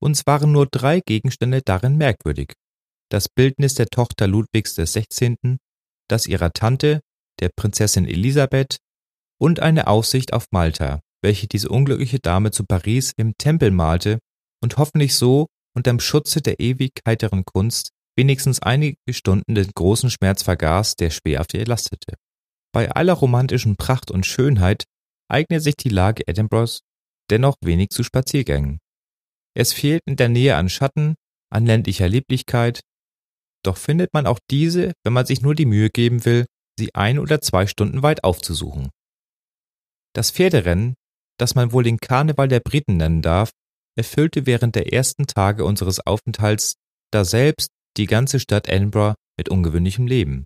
Uns 0.00 0.26
waren 0.26 0.52
nur 0.52 0.66
drei 0.66 1.00
Gegenstände 1.00 1.62
darin 1.62 1.96
merkwürdig. 1.96 2.54
Das 3.10 3.28
Bildnis 3.28 3.74
der 3.74 3.86
Tochter 3.86 4.26
Ludwigs 4.26 4.74
XVI., 4.74 5.58
das 6.08 6.26
ihrer 6.26 6.52
Tante, 6.52 7.00
der 7.40 7.50
Prinzessin 7.54 8.06
Elisabeth, 8.06 8.78
und 9.42 9.58
eine 9.58 9.88
Aussicht 9.88 10.32
auf 10.34 10.46
Malta, 10.52 11.00
welche 11.20 11.48
diese 11.48 11.68
unglückliche 11.68 12.20
Dame 12.20 12.52
zu 12.52 12.64
Paris 12.64 13.12
im 13.16 13.34
Tempel 13.38 13.72
malte 13.72 14.20
und 14.62 14.76
hoffentlich 14.76 15.16
so 15.16 15.48
unterm 15.76 15.98
Schutze 15.98 16.40
der 16.40 16.60
ewig 16.60 16.92
heiteren 17.04 17.44
Kunst 17.44 17.90
wenigstens 18.16 18.62
einige 18.62 18.96
Stunden 19.10 19.56
den 19.56 19.72
großen 19.74 20.10
Schmerz 20.10 20.44
vergaß, 20.44 20.94
der 20.94 21.10
schwer 21.10 21.40
auf 21.40 21.48
ihr 21.54 21.66
lastete. 21.66 22.14
Bei 22.72 22.92
aller 22.92 23.14
romantischen 23.14 23.74
Pracht 23.74 24.12
und 24.12 24.26
Schönheit 24.26 24.84
eignet 25.28 25.64
sich 25.64 25.74
die 25.74 25.88
Lage 25.88 26.22
Edinburghs 26.28 26.82
dennoch 27.28 27.56
wenig 27.64 27.88
zu 27.88 28.04
Spaziergängen. 28.04 28.78
Es 29.56 29.72
fehlt 29.72 30.02
in 30.06 30.14
der 30.14 30.28
Nähe 30.28 30.54
an 30.54 30.68
Schatten, 30.68 31.16
an 31.50 31.66
ländlicher 31.66 32.08
Lieblichkeit, 32.08 32.80
doch 33.64 33.76
findet 33.76 34.14
man 34.14 34.28
auch 34.28 34.38
diese, 34.52 34.92
wenn 35.02 35.12
man 35.12 35.26
sich 35.26 35.42
nur 35.42 35.56
die 35.56 35.66
Mühe 35.66 35.90
geben 35.90 36.24
will, 36.24 36.46
sie 36.78 36.94
ein 36.94 37.18
oder 37.18 37.40
zwei 37.40 37.66
Stunden 37.66 38.04
weit 38.04 38.22
aufzusuchen. 38.22 38.90
Das 40.14 40.30
Pferderennen, 40.30 40.94
das 41.38 41.54
man 41.54 41.72
wohl 41.72 41.84
den 41.84 41.98
Karneval 41.98 42.48
der 42.48 42.60
Briten 42.60 42.96
nennen 42.96 43.22
darf, 43.22 43.50
erfüllte 43.96 44.46
während 44.46 44.74
der 44.74 44.92
ersten 44.92 45.26
Tage 45.26 45.64
unseres 45.64 46.00
Aufenthalts 46.00 46.74
daselbst 47.12 47.70
die 47.96 48.06
ganze 48.06 48.40
Stadt 48.40 48.68
Edinburgh 48.68 49.16
mit 49.36 49.48
ungewöhnlichem 49.48 50.06
Leben. 50.06 50.44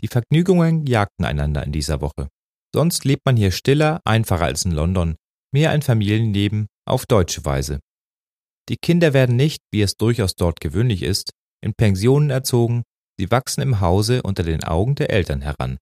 Die 0.00 0.08
Vergnügungen 0.08 0.86
jagten 0.86 1.24
einander 1.24 1.64
in 1.64 1.72
dieser 1.72 2.00
Woche. 2.00 2.28
Sonst 2.74 3.04
lebt 3.04 3.22
man 3.24 3.36
hier 3.36 3.52
stiller, 3.52 4.00
einfacher 4.04 4.44
als 4.44 4.64
in 4.64 4.72
London, 4.72 5.16
mehr 5.52 5.70
ein 5.70 5.82
Familienleben 5.82 6.66
auf 6.86 7.06
deutsche 7.06 7.44
Weise. 7.44 7.80
Die 8.68 8.76
Kinder 8.76 9.12
werden 9.12 9.36
nicht, 9.36 9.62
wie 9.72 9.82
es 9.82 9.94
durchaus 9.94 10.34
dort 10.34 10.60
gewöhnlich 10.60 11.02
ist, 11.02 11.30
in 11.62 11.72
Pensionen 11.74 12.30
erzogen, 12.30 12.82
sie 13.18 13.30
wachsen 13.30 13.62
im 13.62 13.80
Hause 13.80 14.22
unter 14.22 14.42
den 14.42 14.64
Augen 14.64 14.96
der 14.96 15.10
Eltern 15.10 15.40
heran. 15.40 15.78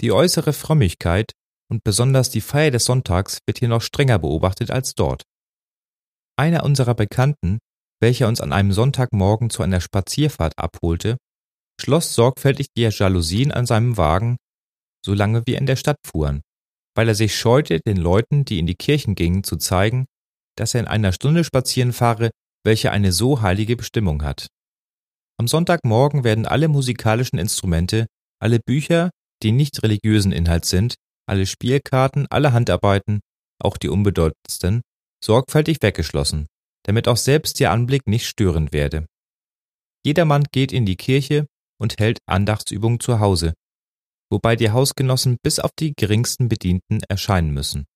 Die 0.00 0.12
äußere 0.12 0.52
Frömmigkeit 0.52 1.32
und 1.70 1.84
besonders 1.84 2.30
die 2.30 2.40
Feier 2.40 2.70
des 2.70 2.84
Sonntags 2.84 3.38
wird 3.46 3.58
hier 3.58 3.68
noch 3.68 3.82
strenger 3.82 4.18
beobachtet 4.18 4.70
als 4.70 4.94
dort. 4.94 5.22
Einer 6.36 6.64
unserer 6.64 6.94
Bekannten 6.94 7.58
welcher 8.00 8.28
uns 8.28 8.40
an 8.40 8.52
einem 8.52 8.72
Sonntagmorgen 8.72 9.50
zu 9.50 9.62
einer 9.62 9.80
Spazierfahrt 9.80 10.54
abholte, 10.56 11.16
schloss 11.80 12.14
sorgfältig 12.14 12.68
die 12.76 12.82
Jalousien 12.82 13.52
an 13.52 13.66
seinem 13.66 13.96
Wagen, 13.96 14.36
solange 15.04 15.46
wir 15.46 15.58
in 15.58 15.66
der 15.66 15.76
Stadt 15.76 15.98
fuhren, 16.04 16.42
weil 16.94 17.08
er 17.08 17.14
sich 17.14 17.36
scheute, 17.36 17.80
den 17.80 17.96
Leuten, 17.96 18.44
die 18.44 18.58
in 18.58 18.66
die 18.66 18.74
Kirchen 18.74 19.14
gingen, 19.14 19.44
zu 19.44 19.56
zeigen, 19.56 20.06
dass 20.56 20.74
er 20.74 20.80
in 20.80 20.88
einer 20.88 21.12
Stunde 21.12 21.44
spazieren 21.44 21.92
fahre, 21.92 22.30
welche 22.64 22.90
eine 22.90 23.12
so 23.12 23.40
heilige 23.40 23.76
Bestimmung 23.76 24.24
hat. 24.24 24.48
Am 25.38 25.46
Sonntagmorgen 25.46 26.24
werden 26.24 26.46
alle 26.46 26.66
musikalischen 26.68 27.38
Instrumente, 27.38 28.06
alle 28.40 28.58
Bücher, 28.58 29.10
die 29.42 29.52
nicht 29.52 29.82
religiösen 29.84 30.32
Inhalts 30.32 30.68
sind, 30.68 30.94
alle 31.28 31.46
Spielkarten, 31.46 32.26
alle 32.30 32.52
Handarbeiten, 32.52 33.20
auch 33.62 33.76
die 33.76 33.88
unbedeutendsten, 33.88 34.82
sorgfältig 35.22 35.78
weggeschlossen, 35.82 36.46
damit 36.84 37.08
auch 37.08 37.16
selbst 37.16 37.60
ihr 37.60 37.70
Anblick 37.70 38.06
nicht 38.06 38.26
störend 38.26 38.72
werde. 38.72 39.06
Jedermann 40.04 40.44
geht 40.52 40.72
in 40.72 40.86
die 40.86 40.96
Kirche 40.96 41.46
und 41.80 41.98
hält 41.98 42.18
Andachtsübungen 42.26 43.00
zu 43.00 43.20
Hause, 43.20 43.54
wobei 44.30 44.56
die 44.56 44.70
Hausgenossen 44.70 45.36
bis 45.42 45.58
auf 45.58 45.70
die 45.78 45.92
geringsten 45.96 46.48
Bedienten 46.48 47.00
erscheinen 47.08 47.52
müssen. 47.52 47.86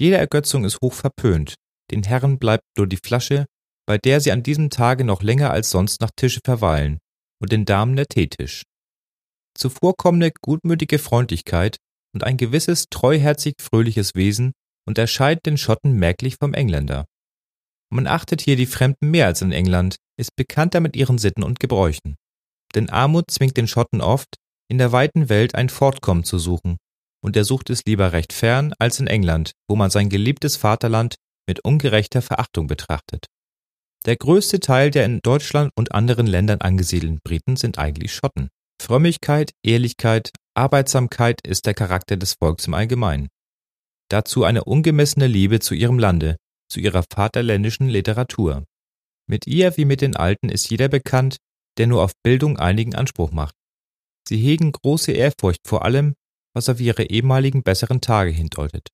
Jede 0.00 0.16
Ergötzung 0.16 0.64
ist 0.64 0.80
hoch 0.80 0.94
verpönt, 0.94 1.54
den 1.90 2.02
Herren 2.02 2.38
bleibt 2.38 2.64
nur 2.76 2.86
die 2.86 2.98
Flasche, 3.02 3.46
bei 3.86 3.98
der 3.98 4.20
sie 4.20 4.32
an 4.32 4.42
diesem 4.42 4.70
Tage 4.70 5.04
noch 5.04 5.22
länger 5.22 5.50
als 5.50 5.70
sonst 5.70 6.00
nach 6.00 6.10
Tische 6.14 6.40
verweilen, 6.44 6.98
und 7.40 7.52
den 7.52 7.64
Damen 7.64 7.96
der 7.96 8.06
Teetisch. 8.06 8.64
Zuvorkommende 9.56 10.30
gutmütige 10.40 10.98
Freundlichkeit 10.98 11.78
und 12.18 12.24
ein 12.24 12.36
gewisses 12.36 12.86
treuherzig 12.90 13.54
fröhliches 13.60 14.16
Wesen 14.16 14.50
unterscheidet 14.88 15.46
den 15.46 15.56
Schotten 15.56 15.92
merklich 15.92 16.34
vom 16.34 16.52
Engländer. 16.52 17.04
Man 17.92 18.08
achtet 18.08 18.40
hier 18.40 18.56
die 18.56 18.66
Fremden 18.66 19.12
mehr 19.12 19.26
als 19.26 19.40
in 19.40 19.52
England, 19.52 19.98
ist 20.18 20.34
bekannter 20.34 20.80
mit 20.80 20.96
ihren 20.96 21.18
Sitten 21.18 21.44
und 21.44 21.60
Gebräuchen. 21.60 22.16
Denn 22.74 22.90
Armut 22.90 23.30
zwingt 23.30 23.56
den 23.56 23.68
Schotten 23.68 24.00
oft, 24.00 24.34
in 24.68 24.78
der 24.78 24.90
weiten 24.90 25.28
Welt 25.28 25.54
ein 25.54 25.68
Fortkommen 25.68 26.24
zu 26.24 26.40
suchen, 26.40 26.78
und 27.24 27.36
er 27.36 27.44
sucht 27.44 27.70
es 27.70 27.84
lieber 27.86 28.12
recht 28.12 28.32
fern 28.32 28.74
als 28.80 28.98
in 28.98 29.06
England, 29.06 29.52
wo 29.68 29.76
man 29.76 29.90
sein 29.90 30.08
geliebtes 30.08 30.56
Vaterland 30.56 31.14
mit 31.46 31.60
ungerechter 31.60 32.20
Verachtung 32.20 32.66
betrachtet. 32.66 33.26
Der 34.06 34.16
größte 34.16 34.58
Teil 34.58 34.90
der 34.90 35.04
in 35.04 35.20
Deutschland 35.22 35.70
und 35.76 35.92
anderen 35.92 36.26
Ländern 36.26 36.62
angesiedelten 36.62 37.20
Briten 37.22 37.54
sind 37.54 37.78
eigentlich 37.78 38.12
Schotten. 38.12 38.48
Frömmigkeit, 38.82 39.52
Ehrlichkeit, 39.64 40.32
Arbeitsamkeit 40.58 41.40
ist 41.46 41.66
der 41.66 41.74
Charakter 41.74 42.16
des 42.16 42.34
Volks 42.34 42.66
im 42.66 42.74
Allgemeinen. 42.74 43.28
Dazu 44.10 44.42
eine 44.42 44.64
ungemessene 44.64 45.28
Liebe 45.28 45.60
zu 45.60 45.72
ihrem 45.72 46.00
Lande, 46.00 46.36
zu 46.68 46.80
ihrer 46.80 47.04
vaterländischen 47.08 47.88
Literatur. 47.88 48.64
Mit 49.28 49.46
ihr 49.46 49.76
wie 49.76 49.84
mit 49.84 50.00
den 50.00 50.16
Alten 50.16 50.48
ist 50.48 50.68
jeder 50.68 50.88
bekannt, 50.88 51.36
der 51.76 51.86
nur 51.86 52.02
auf 52.02 52.10
Bildung 52.24 52.58
einigen 52.58 52.96
Anspruch 52.96 53.30
macht. 53.30 53.54
Sie 54.26 54.36
hegen 54.36 54.72
große 54.72 55.12
Ehrfurcht 55.12 55.60
vor 55.64 55.84
allem, 55.84 56.14
was 56.56 56.68
auf 56.68 56.80
ihre 56.80 57.04
ehemaligen 57.04 57.62
besseren 57.62 58.00
Tage 58.00 58.32
hindeutet. 58.32 58.88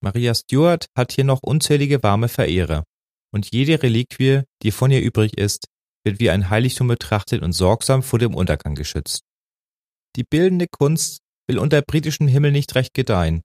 Maria 0.00 0.32
Stuart 0.32 0.86
hat 0.96 1.10
hier 1.10 1.24
noch 1.24 1.42
unzählige 1.42 2.04
warme 2.04 2.28
Verehrer, 2.28 2.84
und 3.34 3.50
jede 3.50 3.82
Reliquie, 3.82 4.42
die 4.62 4.70
von 4.70 4.92
ihr 4.92 5.02
übrig 5.02 5.36
ist, 5.36 5.64
wird 6.04 6.20
wie 6.20 6.30
ein 6.30 6.50
Heiligtum 6.50 6.86
betrachtet 6.86 7.42
und 7.42 7.52
sorgsam 7.52 8.04
vor 8.04 8.20
dem 8.20 8.36
Untergang 8.36 8.76
geschützt. 8.76 9.27
Die 10.16 10.24
bildende 10.24 10.66
Kunst 10.66 11.20
will 11.46 11.58
unter 11.58 11.82
britischem 11.82 12.28
Himmel 12.28 12.52
nicht 12.52 12.74
recht 12.74 12.94
gedeihen, 12.94 13.42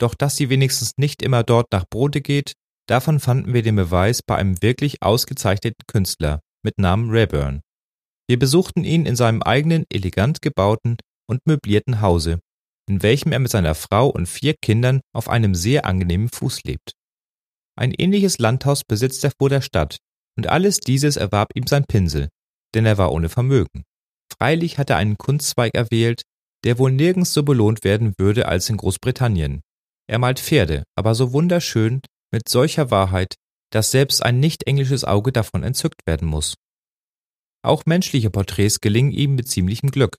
doch 0.00 0.14
dass 0.14 0.36
sie 0.36 0.48
wenigstens 0.48 0.92
nicht 0.96 1.22
immer 1.22 1.44
dort 1.44 1.72
nach 1.72 1.84
Brote 1.88 2.20
geht, 2.20 2.54
davon 2.86 3.20
fanden 3.20 3.52
wir 3.52 3.62
den 3.62 3.76
Beweis 3.76 4.22
bei 4.22 4.36
einem 4.36 4.60
wirklich 4.62 5.02
ausgezeichneten 5.02 5.84
Künstler 5.86 6.40
mit 6.64 6.78
Namen 6.78 7.10
Rayburn. 7.10 7.60
Wir 8.28 8.38
besuchten 8.38 8.84
ihn 8.84 9.06
in 9.06 9.16
seinem 9.16 9.42
eigenen 9.42 9.84
elegant 9.90 10.40
gebauten 10.40 10.96
und 11.28 11.46
möblierten 11.46 12.00
Hause, 12.00 12.40
in 12.88 13.02
welchem 13.02 13.32
er 13.32 13.38
mit 13.38 13.50
seiner 13.50 13.74
Frau 13.74 14.08
und 14.08 14.26
vier 14.26 14.54
Kindern 14.54 15.00
auf 15.14 15.28
einem 15.28 15.54
sehr 15.54 15.84
angenehmen 15.84 16.28
Fuß 16.28 16.64
lebt. 16.64 16.92
Ein 17.76 17.92
ähnliches 17.92 18.38
Landhaus 18.38 18.82
besitzt 18.84 19.22
er 19.24 19.32
vor 19.38 19.48
der 19.48 19.60
Stadt, 19.60 19.98
und 20.36 20.46
alles 20.46 20.78
dieses 20.78 21.16
erwarb 21.16 21.50
ihm 21.54 21.66
sein 21.66 21.84
Pinsel, 21.84 22.28
denn 22.74 22.86
er 22.86 22.98
war 22.98 23.12
ohne 23.12 23.28
Vermögen. 23.28 23.84
Freilich 24.40 24.78
hat 24.78 24.90
er 24.90 24.96
einen 24.96 25.18
Kunstzweig 25.18 25.74
erwählt, 25.74 26.22
der 26.64 26.78
wohl 26.78 26.92
nirgends 26.92 27.32
so 27.32 27.42
belohnt 27.42 27.84
werden 27.84 28.14
würde 28.18 28.46
als 28.46 28.70
in 28.70 28.76
Großbritannien, 28.76 29.60
er 30.10 30.18
malt 30.18 30.40
Pferde, 30.40 30.82
aber 30.96 31.14
so 31.14 31.32
wunderschön, 31.32 32.00
mit 32.32 32.48
solcher 32.48 32.90
Wahrheit, 32.90 33.36
dass 33.72 33.92
selbst 33.92 34.24
ein 34.24 34.40
nicht 34.40 34.66
englisches 34.66 35.04
Auge 35.04 35.30
davon 35.30 35.62
entzückt 35.62 36.04
werden 36.04 36.26
muss. 36.26 36.54
Auch 37.62 37.86
menschliche 37.86 38.28
Porträts 38.28 38.80
gelingen 38.80 39.12
ihm 39.12 39.36
mit 39.36 39.46
ziemlichem 39.46 39.92
Glück, 39.92 40.16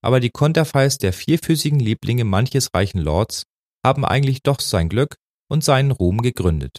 aber 0.00 0.20
die 0.20 0.30
Konterfeis 0.30 0.96
der 0.98 1.12
vierfüßigen 1.12 1.80
Lieblinge 1.80 2.22
manches 2.22 2.72
reichen 2.72 3.00
Lords, 3.00 3.42
haben 3.84 4.04
eigentlich 4.04 4.44
doch 4.44 4.60
sein 4.60 4.88
Glück 4.88 5.16
und 5.50 5.64
seinen 5.64 5.90
Ruhm 5.90 6.22
gegründet. 6.22 6.78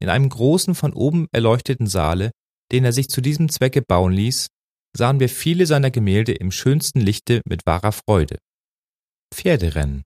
In 0.00 0.08
einem 0.08 0.28
großen 0.28 0.74
von 0.74 0.92
oben 0.92 1.28
erleuchteten 1.30 1.86
Saale, 1.86 2.32
den 2.72 2.84
er 2.84 2.92
sich 2.92 3.08
zu 3.08 3.20
diesem 3.20 3.48
Zwecke 3.50 3.82
bauen 3.82 4.12
ließ, 4.12 4.48
sahen 4.98 5.20
wir 5.20 5.28
viele 5.28 5.64
seiner 5.64 5.92
Gemälde 5.92 6.32
im 6.32 6.50
schönsten 6.50 7.00
Lichte 7.00 7.40
mit 7.48 7.64
wahrer 7.64 7.92
Freude. 7.92 8.38
Pferderennen. 9.32 10.02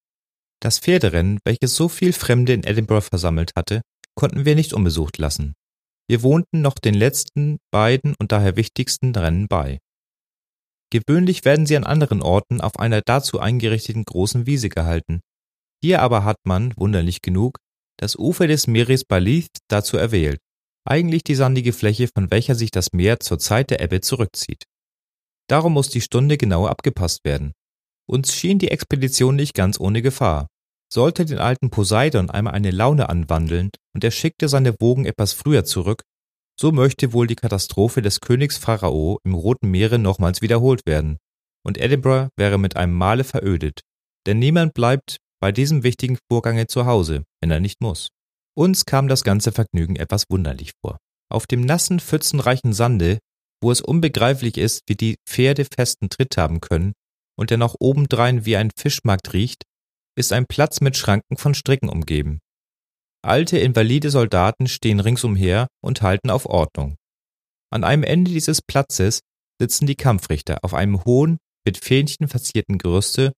Das 0.60 0.78
Pferderennen, 0.78 1.38
welches 1.44 1.74
so 1.74 1.88
viel 1.88 2.12
Fremde 2.12 2.52
in 2.52 2.62
Edinburgh 2.62 3.00
versammelt 3.00 3.52
hatte, 3.56 3.80
konnten 4.14 4.44
wir 4.44 4.54
nicht 4.54 4.74
unbesucht 4.74 5.16
lassen. 5.16 5.54
Wir 6.08 6.22
wohnten 6.22 6.60
noch 6.60 6.74
den 6.74 6.92
letzten 6.92 7.56
beiden 7.72 8.14
und 8.20 8.32
daher 8.32 8.56
wichtigsten 8.56 9.16
Rennen 9.16 9.48
bei. 9.48 9.78
Gewöhnlich 10.90 11.46
werden 11.46 11.64
sie 11.64 11.76
an 11.78 11.84
anderen 11.84 12.20
Orten 12.20 12.60
auf 12.60 12.78
einer 12.78 13.00
dazu 13.00 13.40
eingerichteten 13.40 14.04
großen 14.04 14.46
Wiese 14.46 14.68
gehalten. 14.68 15.20
Hier 15.82 16.02
aber 16.02 16.24
hat 16.24 16.36
man, 16.44 16.76
wunderlich 16.76 17.22
genug, 17.22 17.56
das 17.98 18.14
Ufer 18.14 18.46
des 18.46 18.66
Meeres 18.66 19.06
bei 19.06 19.20
Leith 19.20 19.56
dazu 19.68 19.96
erwählt, 19.96 20.38
eigentlich 20.86 21.24
die 21.24 21.34
sandige 21.34 21.72
Fläche, 21.72 22.08
von 22.08 22.30
welcher 22.30 22.54
sich 22.54 22.70
das 22.70 22.92
Meer 22.92 23.20
zur 23.20 23.38
Zeit 23.38 23.70
der 23.70 23.80
Ebbe 23.80 24.02
zurückzieht. 24.02 24.64
Darum 25.48 25.72
muss 25.72 25.88
die 25.88 26.00
Stunde 26.00 26.36
genau 26.38 26.66
abgepasst 26.66 27.24
werden. 27.24 27.52
Uns 28.08 28.34
schien 28.34 28.58
die 28.58 28.70
Expedition 28.70 29.36
nicht 29.36 29.54
ganz 29.54 29.78
ohne 29.78 30.02
Gefahr. 30.02 30.48
Sollte 30.92 31.24
den 31.24 31.38
alten 31.38 31.70
Poseidon 31.70 32.30
einmal 32.30 32.54
eine 32.54 32.70
Laune 32.70 33.08
anwandeln 33.08 33.70
und 33.94 34.04
er 34.04 34.10
schickte 34.10 34.48
seine 34.48 34.74
Wogen 34.80 35.06
etwas 35.06 35.32
früher 35.32 35.64
zurück, 35.64 36.02
so 36.58 36.70
möchte 36.70 37.12
wohl 37.12 37.26
die 37.26 37.36
Katastrophe 37.36 38.02
des 38.02 38.20
Königs 38.20 38.58
Pharao 38.58 39.18
im 39.24 39.34
Roten 39.34 39.70
Meere 39.70 39.98
nochmals 39.98 40.42
wiederholt 40.42 40.82
werden, 40.86 41.18
und 41.64 41.78
Edinburgh 41.78 42.28
wäre 42.36 42.58
mit 42.58 42.76
einem 42.76 42.92
Male 42.92 43.24
verödet, 43.24 43.80
denn 44.26 44.38
niemand 44.38 44.74
bleibt 44.74 45.16
bei 45.40 45.50
diesem 45.50 45.82
wichtigen 45.82 46.18
Vorgange 46.30 46.66
zu 46.66 46.86
Hause, 46.86 47.24
wenn 47.40 47.50
er 47.50 47.60
nicht 47.60 47.80
muss. 47.80 48.08
Uns 48.54 48.84
kam 48.84 49.08
das 49.08 49.24
ganze 49.24 49.50
Vergnügen 49.50 49.96
etwas 49.96 50.24
wunderlich 50.28 50.72
vor. 50.84 50.98
Auf 51.30 51.46
dem 51.46 51.62
nassen, 51.62 52.00
pfützenreichen 52.00 52.74
Sande, 52.74 53.18
wo 53.62 53.70
es 53.70 53.80
unbegreiflich 53.80 54.58
ist, 54.58 54.82
wie 54.86 54.96
die 54.96 55.16
Pferde 55.26 55.64
festen 55.64 56.10
Tritt 56.10 56.36
haben 56.36 56.60
können 56.60 56.92
und 57.38 57.50
der 57.50 57.58
noch 57.58 57.76
obendrein 57.78 58.44
wie 58.44 58.56
ein 58.56 58.70
Fischmarkt 58.76 59.32
riecht, 59.32 59.64
ist 60.16 60.32
ein 60.32 60.46
Platz 60.46 60.80
mit 60.80 60.96
Schranken 60.96 61.36
von 61.36 61.54
Stricken 61.54 61.88
umgeben. 61.88 62.40
Alte, 63.24 63.58
invalide 63.58 64.10
Soldaten 64.10 64.66
stehen 64.66 65.00
ringsumher 65.00 65.68
und 65.80 66.02
halten 66.02 66.28
auf 66.30 66.46
Ordnung. 66.46 66.96
An 67.70 67.84
einem 67.84 68.02
Ende 68.02 68.30
dieses 68.30 68.60
Platzes 68.60 69.20
sitzen 69.60 69.86
die 69.86 69.94
Kampfrichter 69.94 70.58
auf 70.62 70.74
einem 70.74 71.04
hohen, 71.04 71.38
mit 71.64 71.78
Fähnchen 71.78 72.26
verzierten 72.26 72.78
Gerüste, 72.78 73.32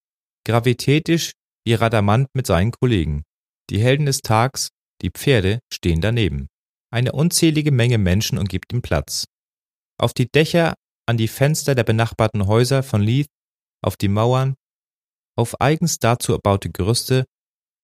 gravitätisch 0.47 1.33
wie 1.67 1.75
Radamant 1.75 2.29
mit 2.35 2.47
seinen 2.47 2.73
Kollegen. 2.73 3.23
Die 3.71 3.79
Helden 3.79 4.07
des 4.07 4.21
Tags, 4.21 4.71
die 5.03 5.11
Pferde, 5.11 5.61
stehen 5.73 6.01
daneben. 6.01 6.49
Eine 6.91 7.13
unzählige 7.13 7.73
Menge 7.73 7.99
Menschen 7.99 8.39
umgibt 8.39 8.73
den 8.73 8.81
Platz. 8.81 9.27
Auf 9.99 10.13
die 10.13 10.27
Dächer, 10.27 10.75
an 11.07 11.17
die 11.17 11.29
Fenster 11.29 11.75
der 11.75 11.85
benachbarten 11.85 12.47
Häuser 12.47 12.83
von 12.83 13.03
Leith, 13.03 13.29
auf 13.83 13.97
die 13.97 14.09
Mauern, 14.09 14.55
auf 15.37 15.61
eigens 15.61 15.99
dazu 15.99 16.33
erbaute 16.33 16.71
Gerüste, 16.71 17.25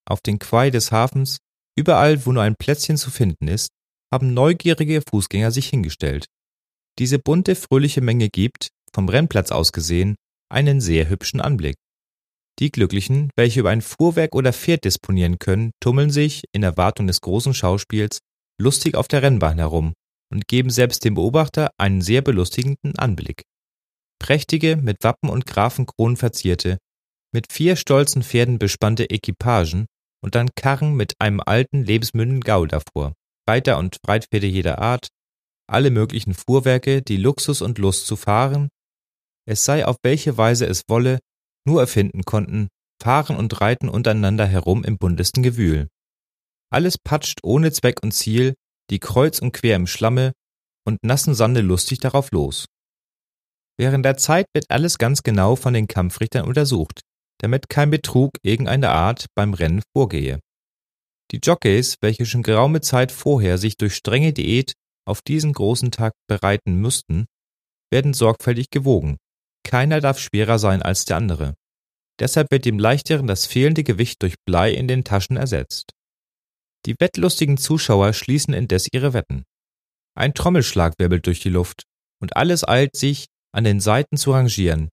auf 0.08 0.20
den 0.20 0.38
Quai 0.38 0.70
des 0.70 0.90
Hafens, 0.90 1.38
überall, 1.76 2.24
wo 2.26 2.32
nur 2.32 2.42
ein 2.42 2.56
Plätzchen 2.56 2.96
zu 2.96 3.10
finden 3.10 3.48
ist, 3.48 3.70
haben 4.12 4.34
neugierige 4.34 5.02
Fußgänger 5.08 5.52
sich 5.52 5.68
hingestellt. 5.68 6.26
Diese 6.98 7.18
bunte, 7.18 7.54
fröhliche 7.54 8.00
Menge 8.00 8.28
gibt, 8.28 8.70
vom 8.92 9.08
Rennplatz 9.08 9.52
aus 9.52 9.70
gesehen, 9.70 10.16
einen 10.50 10.80
sehr 10.80 11.08
hübschen 11.08 11.40
Anblick. 11.40 11.76
Die 12.58 12.72
Glücklichen, 12.72 13.30
welche 13.36 13.60
über 13.60 13.70
ein 13.70 13.82
Fuhrwerk 13.82 14.34
oder 14.34 14.52
Pferd 14.52 14.84
disponieren 14.84 15.38
können, 15.38 15.70
tummeln 15.80 16.10
sich, 16.10 16.44
in 16.52 16.64
Erwartung 16.64 17.06
des 17.06 17.20
großen 17.20 17.54
Schauspiels, 17.54 18.18
lustig 18.60 18.96
auf 18.96 19.06
der 19.06 19.22
Rennbahn 19.22 19.58
herum 19.58 19.94
und 20.30 20.48
geben 20.48 20.70
selbst 20.70 21.04
dem 21.04 21.14
Beobachter 21.14 21.70
einen 21.78 22.02
sehr 22.02 22.22
belustigenden 22.22 22.98
Anblick. 22.98 23.42
Prächtige, 24.20 24.76
mit 24.76 25.02
Wappen 25.02 25.30
und 25.30 25.46
Grafenkronen 25.46 26.16
verzierte, 26.16 26.78
mit 27.32 27.52
vier 27.52 27.76
stolzen 27.76 28.22
Pferden 28.22 28.58
bespannte 28.58 29.08
Equipagen 29.08 29.86
und 30.22 30.34
dann 30.34 30.50
Karren 30.56 30.94
mit 30.94 31.14
einem 31.18 31.40
alten, 31.40 31.84
lebensmüden 31.84 32.40
Gaul 32.40 32.68
davor, 32.68 33.14
Reiter 33.48 33.78
und 33.78 34.02
Breitpferde 34.02 34.46
jeder 34.46 34.78
Art, 34.78 35.08
alle 35.68 35.90
möglichen 35.90 36.34
Fuhrwerke, 36.34 37.02
die 37.02 37.16
Luxus 37.16 37.62
und 37.62 37.78
Lust 37.78 38.06
zu 38.06 38.16
fahren, 38.16 38.68
es 39.46 39.64
sei 39.64 39.86
auf 39.86 39.96
welche 40.02 40.36
Weise 40.36 40.66
es 40.66 40.84
wolle, 40.88 41.18
nur 41.66 41.80
erfinden 41.80 42.22
konnten, 42.22 42.68
fahren 43.02 43.36
und 43.36 43.60
reiten 43.60 43.88
untereinander 43.88 44.46
herum 44.46 44.84
im 44.84 44.98
buntesten 44.98 45.42
Gewühl. 45.42 45.88
Alles 46.72 46.98
patscht 46.98 47.40
ohne 47.42 47.72
Zweck 47.72 48.02
und 48.02 48.12
Ziel, 48.12 48.54
die 48.90 48.98
kreuz 48.98 49.38
und 49.38 49.52
quer 49.52 49.76
im 49.76 49.86
Schlamme 49.86 50.32
und 50.86 51.02
nassen 51.02 51.34
Sande 51.34 51.60
lustig 51.60 52.00
darauf 52.00 52.30
los. 52.32 52.66
Während 53.78 54.04
der 54.04 54.16
Zeit 54.16 54.46
wird 54.52 54.66
alles 54.68 54.98
ganz 54.98 55.22
genau 55.22 55.56
von 55.56 55.72
den 55.72 55.88
Kampfrichtern 55.88 56.46
untersucht, 56.46 57.00
damit 57.38 57.68
kein 57.68 57.90
Betrug 57.90 58.32
irgendeiner 58.42 58.90
Art 58.90 59.26
beim 59.34 59.54
Rennen 59.54 59.82
vorgehe. 59.96 60.40
Die 61.30 61.40
Jockeys, 61.42 61.94
welche 62.00 62.26
schon 62.26 62.42
geraume 62.42 62.80
Zeit 62.80 63.12
vorher 63.12 63.56
sich 63.56 63.76
durch 63.76 63.94
strenge 63.94 64.32
Diät 64.32 64.74
auf 65.06 65.22
diesen 65.22 65.52
großen 65.52 65.90
Tag 65.90 66.12
bereiten 66.28 66.74
müssten, 66.74 67.26
werden 67.90 68.12
sorgfältig 68.14 68.70
gewogen. 68.70 69.16
Keiner 69.64 70.00
darf 70.00 70.18
schwerer 70.18 70.58
sein 70.58 70.82
als 70.82 71.04
der 71.04 71.16
andere. 71.16 71.54
Deshalb 72.18 72.50
wird 72.50 72.64
dem 72.64 72.78
Leichteren 72.78 73.26
das 73.26 73.46
fehlende 73.46 73.82
Gewicht 73.82 74.22
durch 74.22 74.34
Blei 74.44 74.72
in 74.72 74.88
den 74.88 75.04
Taschen 75.04 75.36
ersetzt. 75.36 75.92
Die 76.86 76.94
wettlustigen 76.98 77.56
Zuschauer 77.56 78.12
schließen 78.12 78.54
indes 78.54 78.88
ihre 78.92 79.12
Wetten. 79.12 79.44
Ein 80.16 80.34
Trommelschlag 80.34 80.94
wirbelt 80.98 81.26
durch 81.26 81.40
die 81.40 81.50
Luft, 81.50 81.84
und 82.20 82.36
alles 82.36 82.66
eilt 82.66 82.96
sich, 82.96 83.26
an 83.52 83.64
den 83.64 83.80
Seiten 83.80 84.16
zu 84.16 84.32
rangieren, 84.32 84.90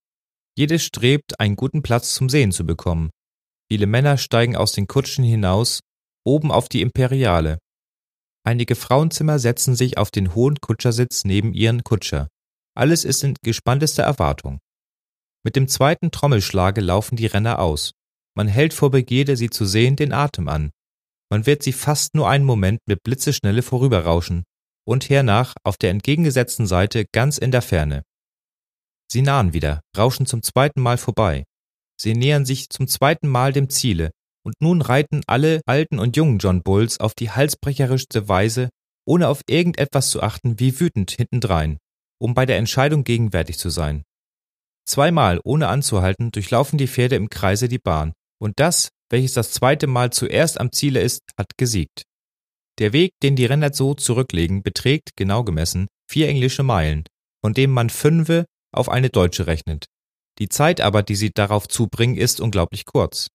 jedes 0.57 0.83
strebt, 0.83 1.39
einen 1.39 1.55
guten 1.55 1.83
Platz 1.83 2.15
zum 2.15 2.29
Sehen 2.29 2.51
zu 2.51 2.65
bekommen. 2.65 3.11
Viele 3.71 3.85
Männer 3.85 4.17
steigen 4.17 4.55
aus 4.55 4.71
den 4.71 4.87
Kutschen 4.87 5.23
hinaus, 5.23 5.81
oben 6.25 6.51
auf 6.51 6.67
die 6.67 6.81
Imperiale. 6.81 7.59
Einige 8.43 8.73
Frauenzimmer 8.73 9.37
setzen 9.37 9.75
sich 9.75 9.99
auf 9.99 10.09
den 10.09 10.33
hohen 10.33 10.55
Kutschersitz 10.59 11.25
neben 11.25 11.53
ihren 11.53 11.83
Kutscher. 11.83 12.27
Alles 12.75 13.05
ist 13.05 13.23
in 13.23 13.35
gespanntester 13.43 14.01
Erwartung. 14.01 14.57
Mit 15.43 15.55
dem 15.55 15.67
zweiten 15.67 16.09
Trommelschlage 16.09 16.81
laufen 16.81 17.17
die 17.17 17.27
Renner 17.27 17.59
aus. 17.59 17.91
Man 18.35 18.47
hält 18.47 18.73
vor 18.73 18.89
Begierde, 18.89 19.37
sie 19.37 19.51
zu 19.51 19.65
sehen, 19.65 19.95
den 19.95 20.11
Atem 20.11 20.47
an. 20.47 20.71
Man 21.29 21.45
wird 21.45 21.63
sie 21.63 21.73
fast 21.73 22.15
nur 22.15 22.29
einen 22.29 22.45
Moment 22.45 22.79
mit 22.85 23.03
Blitzeschnelle 23.03 23.61
vorüberrauschen 23.61 24.43
und 24.87 25.09
hernach 25.09 25.53
auf 25.63 25.77
der 25.77 25.91
entgegengesetzten 25.91 26.67
Seite 26.67 27.05
ganz 27.11 27.37
in 27.37 27.51
der 27.51 27.61
Ferne. 27.61 28.03
Sie 29.11 29.21
nahen 29.21 29.53
wieder, 29.53 29.81
rauschen 29.97 30.25
zum 30.25 30.41
zweiten 30.41 30.81
Mal 30.81 30.97
vorbei. 30.97 31.43
Sie 31.99 32.13
nähern 32.13 32.45
sich 32.45 32.69
zum 32.69 32.87
zweiten 32.87 33.27
Mal 33.27 33.51
dem 33.53 33.69
Ziele, 33.69 34.11
und 34.45 34.55
nun 34.61 34.81
reiten 34.81 35.23
alle 35.27 35.61
alten 35.65 35.99
und 35.99 36.15
jungen 36.15 36.39
John 36.39 36.61
Bulls 36.63 36.99
auf 36.99 37.13
die 37.13 37.31
halsbrecherischste 37.31 38.29
Weise, 38.29 38.69
ohne 39.05 39.27
auf 39.27 39.41
irgendetwas 39.47 40.09
zu 40.09 40.21
achten, 40.21 40.59
wie 40.59 40.79
wütend 40.79 41.11
hintendrein, 41.11 41.77
um 42.19 42.33
bei 42.33 42.45
der 42.45 42.57
Entscheidung 42.57 43.03
gegenwärtig 43.03 43.57
zu 43.57 43.69
sein. 43.69 44.03
Zweimal, 44.85 45.41
ohne 45.43 45.67
anzuhalten, 45.67 46.31
durchlaufen 46.31 46.77
die 46.77 46.87
Pferde 46.87 47.17
im 47.17 47.29
Kreise 47.29 47.67
die 47.67 47.79
Bahn, 47.79 48.13
und 48.39 48.53
das, 48.57 48.89
welches 49.09 49.33
das 49.33 49.51
zweite 49.51 49.87
Mal 49.87 50.11
zuerst 50.11 50.59
am 50.59 50.71
Ziele 50.71 51.01
ist, 51.01 51.21
hat 51.37 51.57
gesiegt. 51.57 52.03
Der 52.79 52.93
Weg, 52.93 53.11
den 53.23 53.35
die 53.35 53.45
Renner 53.45 53.73
so 53.73 53.93
zurücklegen, 53.93 54.61
beträgt, 54.61 55.11
genau 55.15 55.43
gemessen, 55.43 55.87
vier 56.09 56.27
englische 56.29 56.63
Meilen, 56.63 57.05
von 57.43 57.53
dem 57.53 57.71
man 57.71 57.89
fünfe 57.89 58.45
auf 58.71 58.89
eine 58.89 59.09
deutsche 59.09 59.47
rechnet. 59.47 59.85
Die 60.39 60.49
Zeit 60.49 60.81
aber, 60.81 61.01
die 61.01 61.15
sie 61.15 61.31
darauf 61.33 61.67
zubringen, 61.67 62.15
ist 62.15 62.39
unglaublich 62.39 62.85
kurz. 62.85 63.27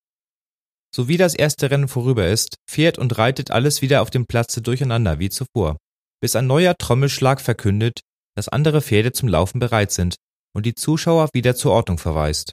So 0.95 1.09
wie 1.09 1.17
das 1.17 1.35
erste 1.35 1.71
Rennen 1.71 1.89
vorüber 1.89 2.29
ist, 2.29 2.57
fährt 2.69 2.99
und 2.99 3.19
reitet 3.19 3.51
alles 3.51 3.83
wieder 3.83 4.03
auf 4.03 4.11
dem 4.11 4.27
Platze 4.27 4.63
durcheinander 4.63 5.19
wie 5.19 5.31
zuvor, 5.31 5.79
bis 6.21 6.37
ein 6.37 6.47
neuer 6.47 6.77
Trommelschlag 6.77 7.41
verkündet, 7.41 8.01
dass 8.37 8.49
andere 8.49 8.83
Pferde 8.83 9.13
zum 9.13 9.29
Laufen 9.29 9.59
bereit 9.59 9.91
sind 9.91 10.17
und 10.55 10.67
die 10.67 10.75
Zuschauer 10.75 11.31
wieder 11.33 11.57
zur 11.57 11.73
Ordnung 11.73 11.99
verweist. 11.99 12.53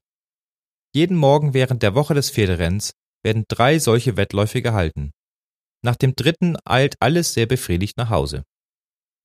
Jeden 0.95 1.17
Morgen 1.17 1.53
während 1.53 1.83
der 1.83 1.93
Woche 1.93 2.13
des 2.15 2.31
Pferderenns 2.31 2.93
werden 3.23 3.45
drei 3.47 3.79
solche 3.79 4.17
Wettläufe 4.17 4.61
gehalten. 4.61 5.11
Nach 5.83 5.95
dem 5.95 6.15
dritten 6.15 6.57
eilt 6.65 6.95
alles 6.99 7.33
sehr 7.33 7.45
befriedigt 7.45 7.97
nach 7.97 8.09
Hause. 8.09 8.43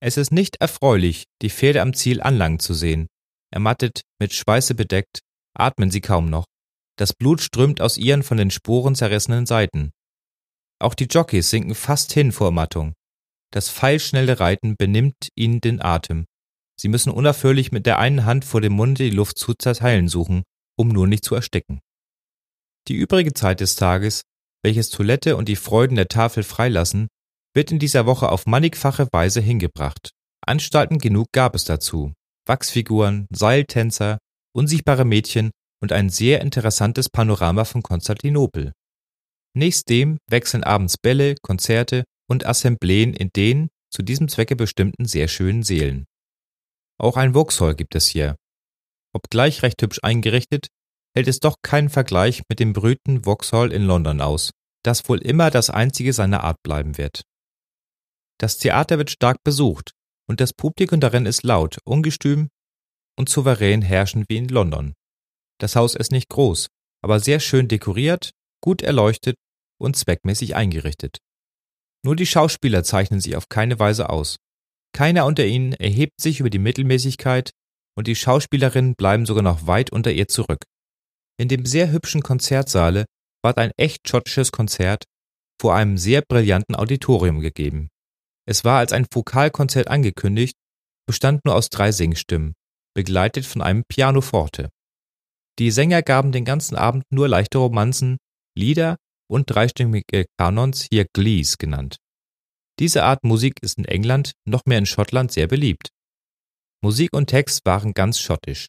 Es 0.01 0.17
ist 0.17 0.33
nicht 0.33 0.57
erfreulich, 0.61 1.25
die 1.43 1.51
Pferde 1.51 1.81
am 1.81 1.95
Ziel 1.95 2.21
anlangen 2.21 2.59
zu 2.59 2.75
sehen, 2.75 3.09
Ermattet, 3.55 4.03
mit 4.19 4.35
Schweiße 4.35 4.75
bedeckt, 4.75 5.21
atmen 5.57 5.93
sie 5.93 6.01
kaum 6.01 6.29
noch. 6.29 6.45
Das 6.99 7.13
Blut 7.13 7.41
strömt 7.41 7.81
aus 7.81 7.99
ihren 7.99 8.25
von 8.25 8.37
den 8.37 8.51
Sporen 8.51 8.97
zerrissenen 8.97 9.47
Seiten. 9.47 9.93
Auch 10.81 10.95
die 10.95 11.07
Jockeys 11.07 11.51
sinken 11.51 11.77
fast 11.77 12.13
hin 12.13 12.33
vor 12.33 12.49
Ermattung. 12.49 12.95
Das 13.53 13.71
pfeilschnelle 13.71 14.41
Reiten 14.41 14.75
benimmt 14.77 15.29
ihnen 15.37 15.61
den 15.61 15.81
Atem. 15.81 16.27
Sie 16.77 16.89
müssen 16.89 17.13
unaufhörlich 17.13 17.71
mit 17.71 17.87
der 17.87 18.01
einen 18.01 18.25
Hand 18.25 18.45
vor 18.45 18.61
dem 18.61 18.73
Munde 18.73 19.05
die 19.05 19.15
Luft 19.15 19.39
zu 19.39 19.55
zerteilen 19.55 20.09
suchen, 20.09 20.43
um 20.77 20.89
nur 20.89 21.07
nicht 21.07 21.25
zu 21.25 21.37
ersticken. 21.37 21.79
Die 22.89 22.95
übrige 22.95 23.33
Zeit 23.33 23.61
des 23.61 23.77
Tages 23.77 24.23
welches 24.65 24.89
Toilette 24.89 25.37
und 25.37 25.49
die 25.49 25.57
Freuden 25.57 25.95
der 25.95 26.09
Tafel 26.09 26.43
freilassen, 26.43 27.09
wird 27.55 27.71
in 27.71 27.79
dieser 27.79 28.07
Woche 28.07 28.33
auf 28.33 28.47
mannigfache 28.47 29.07
Weise 29.13 29.41
hingebracht. 29.41 30.11
Anstalten 30.45 30.99
genug 30.99 31.29
gab 31.33 31.55
es 31.55 31.65
dazu. 31.65 32.15
Wachsfiguren, 32.47 33.27
Seiltänzer, 33.31 34.19
unsichtbare 34.57 35.05
Mädchen 35.05 35.51
und 35.81 35.93
ein 35.93 36.09
sehr 36.09 36.41
interessantes 36.41 37.11
Panorama 37.11 37.65
von 37.65 37.83
Konstantinopel. 37.83 38.73
Nächst 39.57 39.89
dem 39.89 40.19
wechseln 40.29 40.65
abends 40.65 40.97
Bälle, 40.97 41.37
Konzerte 41.43 42.05
und 42.29 42.47
Assembleen 42.47 43.13
in 43.13 43.29
den 43.37 43.69
zu 43.93 44.03
diesem 44.03 44.29
Zwecke 44.29 44.57
bestimmten 44.57 45.05
sehr 45.05 45.29
schönen 45.29 45.63
Seelen. 45.63 46.07
Auch 46.99 47.17
ein 47.17 47.35
Vauxhall 47.35 47.77
gibt 47.77 47.95
es 47.95 48.09
hier. 48.09 48.35
Obgleich 49.15 49.63
recht 49.63 49.81
hübsch 49.83 50.01
eingerichtet, 50.03 50.69
hält 51.15 51.29
es 51.29 51.41
doch 51.41 51.57
keinen 51.63 51.89
Vergleich 51.89 52.43
mit 52.49 52.61
dem 52.61 52.73
berühmten 52.73 53.25
Vauxhall 53.25 53.73
in 53.73 53.85
London 53.85 54.21
aus, 54.21 54.51
das 54.85 55.09
wohl 55.09 55.19
immer 55.21 55.51
das 55.51 55.71
einzige 55.71 56.13
seiner 56.13 56.45
Art 56.45 56.63
bleiben 56.63 56.99
wird. 56.99 57.23
Das 58.39 58.59
Theater 58.59 58.99
wird 58.99 59.11
stark 59.11 59.39
besucht 59.45 59.93
und 60.29 60.41
das 60.41 60.53
Publikum 60.53 61.01
darin 61.01 61.27
ist 61.27 61.43
laut, 61.45 61.79
ungestüm 61.85 62.49
und 63.17 63.29
souverän 63.29 63.83
herrschend 63.83 64.27
wie 64.29 64.37
in 64.37 64.49
London. 64.49 64.95
Das 65.61 65.77
Haus 65.77 65.95
ist 65.95 66.11
nicht 66.11 66.29
groß, 66.29 66.69
aber 67.03 67.21
sehr 67.21 67.39
schön 67.39 67.69
dekoriert, 67.69 68.33
gut 68.61 68.83
erleuchtet 68.83 69.37
und 69.81 69.97
zweckmäßig 69.97 70.57
eingerichtet. 70.57 71.19
Nur 72.05 72.17
die 72.17 72.27
Schauspieler 72.27 72.83
zeichnen 72.83 73.21
sich 73.21 73.37
auf 73.37 73.49
keine 73.49 73.79
Weise 73.79 74.11
aus. 74.11 74.37
Keiner 74.93 75.27
unter 75.27 75.45
ihnen 75.47 75.73
erhebt 75.73 76.21
sich 76.21 76.41
über 76.41 76.51
die 76.51 76.59
Mittelmäßigkeit 76.59 77.51
und 77.97 78.07
die 78.07 78.17
Schauspielerinnen 78.17 78.95
bleiben 78.95 79.27
sogar 79.27 79.43
noch 79.43 79.67
weit 79.67 79.91
unter 79.91 80.13
ihr 80.13 80.29
zurück. 80.29 80.65
In 81.37 81.49
dem 81.49 81.67
sehr 81.67 81.91
hübschen 81.91 82.23
Konzertsaale 82.23 83.07
ward 83.43 83.59
ein 83.59 83.73
echt 83.77 84.09
schottisches 84.09 84.53
Konzert 84.53 85.05
vor 85.61 85.75
einem 85.75 85.99
sehr 85.99 86.23
brillanten 86.23 86.75
Auditorium 86.75 87.41
gegeben. 87.41 87.89
Es 88.47 88.65
war 88.65 88.79
als 88.79 88.93
ein 88.93 89.07
Vokalkonzert 89.11 89.89
angekündigt, 89.89 90.57
bestand 91.07 91.45
nur 91.45 91.55
aus 91.55 91.71
drei 91.71 91.93
Singstimmen, 91.93 92.55
begleitet 92.95 93.47
von 93.47 93.63
einem 93.63 93.85
Pianoforte. 93.89 94.71
Die 95.59 95.71
Sänger 95.71 96.03
gaben 96.03 96.33
den 96.33 96.45
ganzen 96.45 96.77
Abend 96.77 97.05
nur 97.11 97.29
leichte 97.29 97.59
Romanzen, 97.59 98.19
Lieder 98.57 98.97
und 99.31 99.47
dreistimmige 99.47 100.27
Kanons, 100.39 100.87
hier 100.91 101.07
Glees 101.13 101.59
genannt. 101.59 101.97
Diese 102.79 103.05
Art 103.05 103.25
Musik 103.25 103.63
ist 103.63 103.79
in 103.79 103.85
England, 103.85 104.33
noch 104.47 104.63
mehr 104.67 104.79
in 104.79 104.87
Schottland 104.87 105.33
sehr 105.33 105.47
beliebt. 105.47 105.91
Musik 106.83 107.11
und 107.13 107.27
Text 107.27 107.65
waren 107.65 107.95
ganz 107.95 108.19
schottisch. 108.19 108.69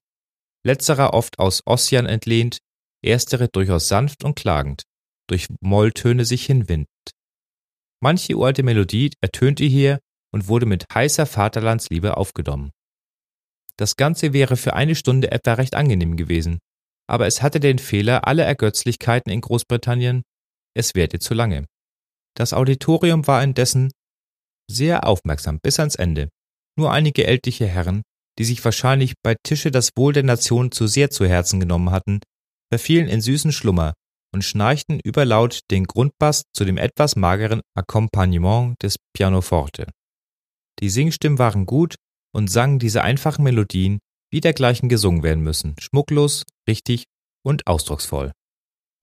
Letzterer 0.66 1.14
oft 1.14 1.38
aus 1.38 1.62
Ossian 1.66 2.08
entlehnt, 2.08 2.58
erstere 3.04 3.48
durchaus 3.48 3.88
sanft 3.88 4.24
und 4.24 4.36
klagend, 4.36 4.84
durch 5.30 5.48
Molltöne 5.62 6.26
sich 6.26 6.46
hinwindend. 6.46 6.90
Manche 8.02 8.36
uralte 8.36 8.64
Melodie 8.64 9.12
ertönte 9.22 9.64
hier 9.64 10.00
und 10.34 10.48
wurde 10.48 10.66
mit 10.66 10.86
heißer 10.94 11.26
Vaterlandsliebe 11.26 12.18
aufgenommen. 12.18 12.72
Das 13.78 13.96
Ganze 13.96 14.34
wäre 14.34 14.58
für 14.58 14.74
eine 14.74 14.96
Stunde 14.96 15.32
etwa 15.32 15.54
recht 15.54 15.76
angenehm 15.76 16.18
gewesen, 16.18 16.60
aber 17.08 17.28
es 17.28 17.42
hatte 17.42 17.60
den 17.60 17.78
Fehler 17.78 18.28
aller 18.28 18.46
Ergötzlichkeiten 18.46 19.32
in 19.32 19.42
Großbritannien, 19.42 20.24
es 20.76 20.96
währte 20.96 21.20
zu 21.20 21.34
lange. 21.34 21.66
Das 22.36 22.54
Auditorium 22.54 23.28
war 23.28 23.44
indessen 23.44 23.92
sehr 24.70 25.08
aufmerksam 25.08 25.60
bis 25.62 25.80
ans 25.80 25.96
Ende. 25.96 26.30
Nur 26.78 26.92
einige 26.92 27.26
ältliche 27.28 27.68
Herren, 27.68 28.02
die 28.38 28.44
sich 28.44 28.64
wahrscheinlich 28.64 29.14
bei 29.24 29.36
Tische 29.44 29.72
das 29.72 29.90
Wohl 29.96 30.14
der 30.14 30.24
Nation 30.24 30.72
zu 30.72 30.88
sehr 30.88 31.10
zu 31.10 31.26
Herzen 31.28 31.60
genommen 31.60 31.92
hatten, 31.92 32.20
verfielen 32.72 33.08
in 33.08 33.22
süßen 33.22 33.52
Schlummer 33.52 33.94
und 34.34 34.44
schnarchten 34.44 35.00
überlaut 35.00 35.62
den 35.72 35.86
Grundbass 35.86 36.44
zu 36.54 36.66
dem 36.66 36.78
etwas 36.78 37.16
mageren 37.16 37.62
Akkompagnement 37.76 38.76
des 38.84 38.98
Pianoforte. 39.14 39.88
Die 40.80 40.90
Singstimmen 40.90 41.40
waren 41.40 41.66
gut 41.66 41.96
und 42.34 42.50
sangen 42.50 42.80
diese 42.80 43.02
einfachen 43.02 43.44
Melodien, 43.44 44.00
wie 44.30 44.42
dergleichen 44.42 44.90
gesungen 44.90 45.24
werden 45.24 45.44
müssen, 45.44 45.76
schmucklos, 45.80 46.44
richtig 46.68 47.06
und 47.46 47.66
ausdrucksvoll. 47.68 48.34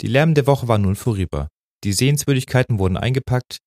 Die 0.02 0.08
lärmende 0.08 0.46
Woche 0.46 0.68
war 0.68 0.76
nun 0.76 0.96
vorüber. 0.96 1.48
Die 1.84 1.94
Sehenswürdigkeiten 1.94 2.78
wurden 2.78 2.98
eingepackt, 2.98 3.58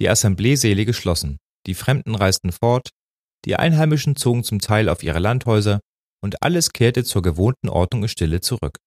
die 0.00 0.08
Assembleesäle 0.08 0.84
geschlossen, 0.84 1.36
die 1.66 1.74
Fremden 1.74 2.16
reisten 2.16 2.50
fort, 2.50 2.88
die 3.44 3.56
Einheimischen 3.56 4.16
zogen 4.16 4.44
zum 4.44 4.60
Teil 4.60 4.88
auf 4.88 5.02
ihre 5.02 5.18
Landhäuser 5.18 5.80
und 6.22 6.42
alles 6.42 6.72
kehrte 6.72 7.04
zur 7.04 7.22
gewohnten 7.22 7.68
Ordnung 7.68 8.02
und 8.02 8.08
Stille 8.08 8.40
zurück. 8.40 8.78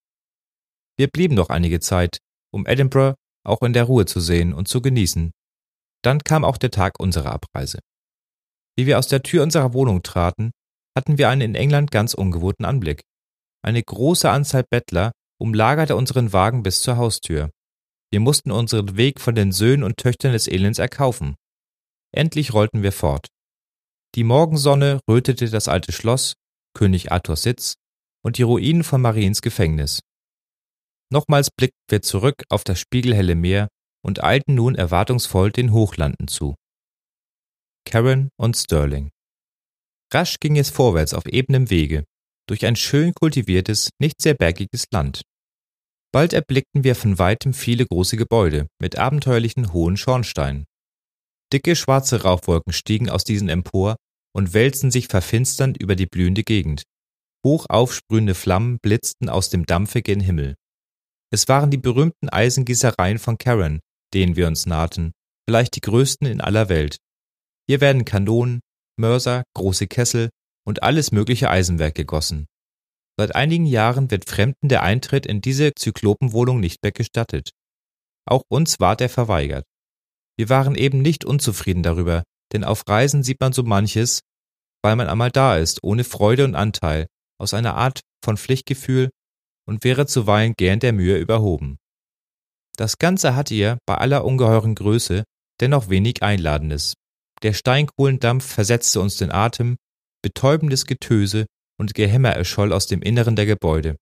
Wir 0.97 1.07
blieben 1.07 1.35
noch 1.35 1.49
einige 1.49 1.79
Zeit, 1.79 2.17
um 2.51 2.65
Edinburgh 2.65 3.15
auch 3.45 3.61
in 3.61 3.73
der 3.73 3.83
Ruhe 3.83 4.05
zu 4.05 4.19
sehen 4.19 4.53
und 4.53 4.67
zu 4.67 4.81
genießen. 4.81 5.31
Dann 6.03 6.23
kam 6.23 6.43
auch 6.43 6.57
der 6.57 6.71
Tag 6.71 6.99
unserer 6.99 7.31
Abreise. 7.31 7.79
Wie 8.75 8.85
wir 8.85 8.99
aus 8.99 9.07
der 9.07 9.23
Tür 9.23 9.43
unserer 9.43 9.73
Wohnung 9.73 10.03
traten, 10.03 10.51
hatten 10.95 11.17
wir 11.17 11.29
einen 11.29 11.41
in 11.41 11.55
England 11.55 11.91
ganz 11.91 12.13
ungewohnten 12.13 12.65
Anblick. 12.65 13.01
Eine 13.63 13.81
große 13.83 14.29
Anzahl 14.29 14.63
Bettler 14.69 15.11
umlagerte 15.39 15.95
unseren 15.95 16.33
Wagen 16.33 16.63
bis 16.63 16.81
zur 16.81 16.97
Haustür. 16.97 17.51
Wir 18.11 18.19
mussten 18.19 18.51
unseren 18.51 18.97
Weg 18.97 19.19
von 19.19 19.35
den 19.35 19.51
Söhnen 19.51 19.83
und 19.83 19.97
Töchtern 19.97 20.31
des 20.31 20.47
Elends 20.47 20.79
erkaufen. 20.79 21.35
Endlich 22.11 22.53
rollten 22.53 22.81
wir 22.81 22.91
fort. 22.91 23.27
Die 24.15 24.23
Morgensonne 24.23 24.99
rötete 25.09 25.49
das 25.49 25.67
alte 25.67 25.91
Schloss, 25.91 26.33
König 26.73 27.11
Arthurs 27.11 27.43
Sitz 27.43 27.75
und 28.23 28.37
die 28.37 28.43
Ruinen 28.43 28.83
von 28.83 29.01
Mariens 29.01 29.41
Gefängnis. 29.41 30.01
Nochmals 31.11 31.49
blickten 31.51 31.83
wir 31.89 32.01
zurück 32.01 32.43
auf 32.49 32.63
das 32.63 32.79
spiegelhelle 32.79 33.35
Meer 33.35 33.69
und 34.03 34.23
eilten 34.23 34.55
nun 34.55 34.75
erwartungsvoll 34.75 35.51
den 35.51 35.71
Hochlanden 35.71 36.27
zu. 36.27 36.55
Karen 37.85 38.29
und 38.37 38.57
Sterling. 38.57 39.09
Rasch 40.13 40.39
ging 40.39 40.57
es 40.57 40.69
vorwärts 40.69 41.13
auf 41.13 41.25
ebenem 41.25 41.69
Wege, 41.69 42.03
durch 42.47 42.65
ein 42.65 42.75
schön 42.75 43.13
kultiviertes, 43.13 43.89
nicht 43.99 44.21
sehr 44.21 44.33
bergiges 44.33 44.85
Land. 44.91 45.21
Bald 46.13 46.33
erblickten 46.33 46.83
wir 46.83 46.95
von 46.95 47.19
weitem 47.19 47.53
viele 47.53 47.85
große 47.85 48.17
Gebäude 48.17 48.67
mit 48.81 48.97
abenteuerlichen 48.97 49.73
hohen 49.73 49.97
Schornsteinen. 49.97 50.65
Dicke 51.53 51.75
schwarze 51.75 52.23
Rauchwolken 52.23 52.73
stiegen 52.73 53.09
aus 53.09 53.23
diesen 53.23 53.49
empor 53.49 53.95
und 54.35 54.53
wälzten 54.53 54.91
sich 54.91 55.07
verfinsternd 55.07 55.77
über 55.77 55.95
die 55.95 56.05
blühende 56.05 56.43
Gegend. 56.43 56.83
Hoch 57.45 57.65
aufsprühende 57.69 58.35
Flammen 58.35 58.79
blitzten 58.81 59.29
aus 59.29 59.49
dem 59.49 59.65
dampfigen 59.65 60.19
Himmel. 60.19 60.55
Es 61.31 61.47
waren 61.47 61.71
die 61.71 61.77
berühmten 61.77 62.29
Eisengießereien 62.29 63.19
von 63.19 63.37
Karen, 63.37 63.79
denen 64.13 64.35
wir 64.35 64.47
uns 64.47 64.65
nahten, 64.65 65.11
vielleicht 65.47 65.75
die 65.75 65.81
größten 65.81 66.27
in 66.27 66.41
aller 66.41 66.69
Welt. 66.69 66.97
Hier 67.67 67.81
werden 67.81 68.05
Kanonen, 68.05 68.61
Mörser, 68.97 69.43
große 69.53 69.87
Kessel 69.87 70.29
und 70.65 70.83
alles 70.83 71.11
mögliche 71.11 71.49
Eisenwerk 71.49 71.95
gegossen. 71.95 72.47
Seit 73.19 73.35
einigen 73.35 73.65
Jahren 73.65 74.11
wird 74.11 74.29
Fremden 74.29 74.69
der 74.69 74.83
Eintritt 74.83 75.25
in 75.25 75.41
diese 75.41 75.73
Zyklopenwohnung 75.73 76.59
nicht 76.59 76.83
mehr 76.83 76.91
gestattet. 76.91 77.51
Auch 78.25 78.43
uns 78.49 78.79
ward 78.79 79.01
er 79.01 79.09
verweigert. 79.09 79.65
Wir 80.37 80.49
waren 80.49 80.75
eben 80.75 81.01
nicht 81.01 81.25
unzufrieden 81.25 81.83
darüber, 81.83 82.23
denn 82.53 82.63
auf 82.63 82.83
Reisen 82.87 83.23
sieht 83.23 83.39
man 83.39 83.53
so 83.53 83.63
manches, 83.63 84.21
weil 84.83 84.95
man 84.95 85.07
einmal 85.07 85.31
da 85.31 85.57
ist, 85.57 85.83
ohne 85.83 86.03
Freude 86.03 86.45
und 86.45 86.55
Anteil, 86.55 87.07
aus 87.39 87.53
einer 87.53 87.75
Art 87.75 88.01
von 88.23 88.37
Pflichtgefühl 88.37 89.09
und 89.67 89.83
wäre 89.83 90.05
zuweilen 90.05 90.53
gern 90.57 90.79
der 90.79 90.93
Mühe 90.93 91.17
überhoben. 91.17 91.77
Das 92.77 92.99
Ganze 92.99 93.35
hatte 93.35 93.55
ihr, 93.55 93.79
bei 93.85 93.95
aller 93.95 94.23
ungeheuren 94.23 94.75
Größe, 94.75 95.23
dennoch 95.59 95.89
wenig 95.89 96.21
Einladendes. 96.21 96.93
Der 97.41 97.53
Steinkohlendampf 97.53 98.45
versetzte 98.45 99.01
uns 99.01 99.17
den 99.17 99.31
Atem, 99.31 99.77
betäubendes 100.23 100.85
Getöse 100.85 101.45
und 101.79 101.93
Gehämmer 101.93 102.31
erscholl 102.31 102.73
aus 102.73 102.87
dem 102.87 103.01
Inneren 103.01 103.35
der 103.35 103.45
Gebäude. 103.45 103.97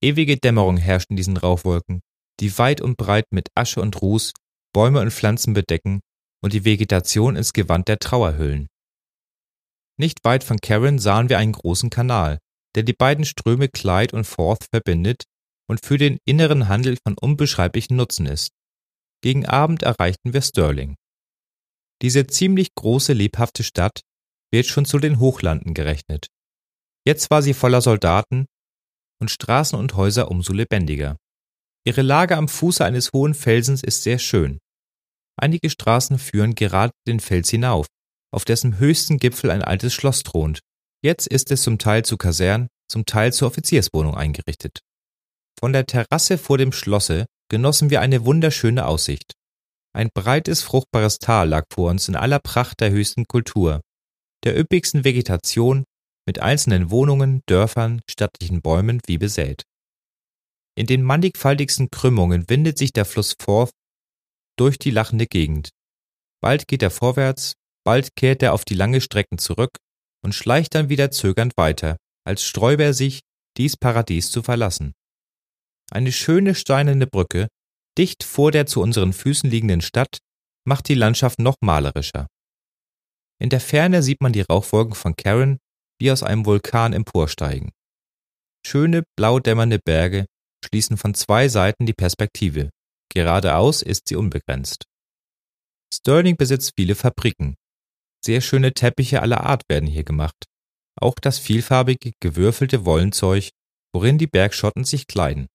Ewige 0.00 0.36
Dämmerung 0.36 0.76
herrscht 0.76 1.10
in 1.10 1.16
diesen 1.16 1.36
Rauchwolken, 1.36 2.00
die 2.40 2.56
weit 2.58 2.80
und 2.80 2.96
breit 2.96 3.26
mit 3.30 3.48
Asche 3.54 3.80
und 3.80 4.00
Ruß 4.00 4.32
Bäume 4.72 5.00
und 5.00 5.12
Pflanzen 5.12 5.54
bedecken 5.54 6.00
und 6.42 6.52
die 6.52 6.64
Vegetation 6.64 7.36
ins 7.36 7.52
Gewand 7.52 7.88
der 7.88 7.98
Trauer 7.98 8.36
hüllen. 8.36 8.68
Nicht 9.98 10.24
weit 10.24 10.44
von 10.44 10.58
Karen 10.58 10.98
sahen 10.98 11.28
wir 11.28 11.38
einen 11.38 11.52
großen 11.52 11.90
Kanal, 11.90 12.38
der 12.74 12.82
die 12.82 12.94
beiden 12.94 13.24
Ströme 13.24 13.68
Clyde 13.68 14.16
und 14.16 14.24
Forth 14.24 14.66
verbindet 14.72 15.24
und 15.68 15.84
für 15.84 15.98
den 15.98 16.18
inneren 16.24 16.68
Handel 16.68 16.96
von 17.06 17.16
unbeschreiblichem 17.18 17.96
Nutzen 17.96 18.26
ist. 18.26 18.50
Gegen 19.22 19.46
Abend 19.46 19.82
erreichten 19.82 20.32
wir 20.32 20.42
Stirling. 20.42 20.96
Diese 22.02 22.26
ziemlich 22.26 22.74
große, 22.74 23.12
lebhafte 23.12 23.62
Stadt 23.62 24.00
wird 24.50 24.66
schon 24.66 24.84
zu 24.84 24.98
den 24.98 25.20
Hochlanden 25.20 25.74
gerechnet. 25.74 26.26
Jetzt 27.06 27.30
war 27.30 27.42
sie 27.42 27.54
voller 27.54 27.80
Soldaten 27.80 28.46
und 29.20 29.30
Straßen 29.30 29.78
und 29.78 29.94
Häuser 29.94 30.30
umso 30.30 30.52
lebendiger. 30.52 31.16
Ihre 31.84 32.02
Lage 32.02 32.36
am 32.36 32.48
Fuße 32.48 32.84
eines 32.84 33.10
hohen 33.12 33.34
Felsens 33.34 33.82
ist 33.82 34.02
sehr 34.02 34.18
schön. 34.18 34.58
Einige 35.36 35.70
Straßen 35.70 36.18
führen 36.18 36.54
gerade 36.54 36.92
den 37.08 37.18
Fels 37.18 37.50
hinauf, 37.50 37.86
auf 38.32 38.44
dessen 38.44 38.78
höchsten 38.78 39.18
Gipfel 39.18 39.50
ein 39.50 39.62
altes 39.62 39.92
Schloss 39.92 40.22
thront. 40.22 40.60
Jetzt 41.02 41.26
ist 41.26 41.50
es 41.50 41.62
zum 41.62 41.78
Teil 41.78 42.04
zu 42.04 42.16
Kasernen, 42.16 42.68
zum 42.88 43.04
Teil 43.06 43.32
zur 43.32 43.48
Offizierswohnung 43.48 44.14
eingerichtet. 44.14 44.80
Von 45.58 45.72
der 45.72 45.86
Terrasse 45.86 46.38
vor 46.38 46.58
dem 46.58 46.72
Schlosse 46.72 47.26
genossen 47.48 47.90
wir 47.90 48.00
eine 48.00 48.24
wunderschöne 48.24 48.86
Aussicht. 48.86 49.32
Ein 49.94 50.10
breites, 50.14 50.62
fruchtbares 50.62 51.18
Tal 51.18 51.48
lag 51.48 51.64
vor 51.72 51.90
uns 51.90 52.08
in 52.08 52.16
aller 52.16 52.38
Pracht 52.38 52.80
der 52.80 52.90
höchsten 52.90 53.26
Kultur, 53.26 53.80
der 54.44 54.58
üppigsten 54.58 55.04
Vegetation, 55.04 55.84
mit 56.26 56.40
einzelnen 56.40 56.90
Wohnungen, 56.90 57.42
Dörfern, 57.46 58.00
stattlichen 58.08 58.62
Bäumen 58.62 59.00
wie 59.06 59.18
besät. 59.18 59.64
In 60.74 60.86
den 60.86 61.02
mannigfaltigsten 61.02 61.90
Krümmungen 61.90 62.48
windet 62.48 62.78
sich 62.78 62.92
der 62.92 63.04
Fluss 63.04 63.36
Forth 63.38 63.72
durch 64.58 64.78
die 64.78 64.90
lachende 64.90 65.26
Gegend. 65.26 65.70
Bald 66.40 66.66
geht 66.66 66.82
er 66.82 66.90
vorwärts, 66.90 67.54
bald 67.84 68.16
kehrt 68.16 68.42
er 68.42 68.54
auf 68.54 68.64
die 68.64 68.74
lange 68.74 69.00
Strecken 69.00 69.38
zurück 69.38 69.78
und 70.24 70.34
schleicht 70.34 70.74
dann 70.74 70.88
wieder 70.88 71.10
zögernd 71.10 71.56
weiter, 71.56 71.96
als 72.24 72.42
sträube 72.42 72.84
er 72.84 72.94
sich, 72.94 73.20
dies 73.56 73.76
Paradies 73.76 74.30
zu 74.30 74.42
verlassen. 74.42 74.92
Eine 75.90 76.12
schöne 76.12 76.54
steinerne 76.54 77.06
Brücke, 77.06 77.48
dicht 77.98 78.24
vor 78.24 78.50
der 78.50 78.66
zu 78.66 78.80
unseren 78.80 79.12
Füßen 79.12 79.50
liegenden 79.50 79.82
Stadt, 79.82 80.18
macht 80.64 80.88
die 80.88 80.94
Landschaft 80.94 81.38
noch 81.38 81.56
malerischer. 81.60 82.28
In 83.38 83.50
der 83.50 83.60
Ferne 83.60 84.02
sieht 84.02 84.20
man 84.20 84.32
die 84.32 84.42
Rauchwolken 84.42 84.94
von 84.94 85.16
Karen 85.16 85.58
wie 86.00 86.10
aus 86.10 86.22
einem 86.22 86.46
Vulkan 86.46 86.92
emporsteigen. 86.92 87.72
Schöne, 88.64 89.02
blau 89.16 89.38
dämmernde 89.38 89.78
Berge 89.84 90.26
schließen 90.64 90.96
von 90.96 91.14
zwei 91.14 91.48
Seiten 91.48 91.86
die 91.86 91.92
Perspektive. 91.92 92.70
Geradeaus 93.12 93.82
ist 93.82 94.08
sie 94.08 94.16
unbegrenzt. 94.16 94.84
Sterling 95.92 96.36
besitzt 96.36 96.72
viele 96.76 96.94
Fabriken. 96.94 97.54
Sehr 98.24 98.40
schöne 98.40 98.72
Teppiche 98.72 99.20
aller 99.20 99.44
Art 99.44 99.62
werden 99.68 99.88
hier 99.88 100.04
gemacht. 100.04 100.46
Auch 100.98 101.14
das 101.20 101.38
vielfarbige, 101.38 102.12
gewürfelte 102.20 102.84
Wollenzeug, 102.84 103.50
worin 103.92 104.18
die 104.18 104.26
Bergschotten 104.26 104.84
sich 104.84 105.06
kleiden. 105.06 105.48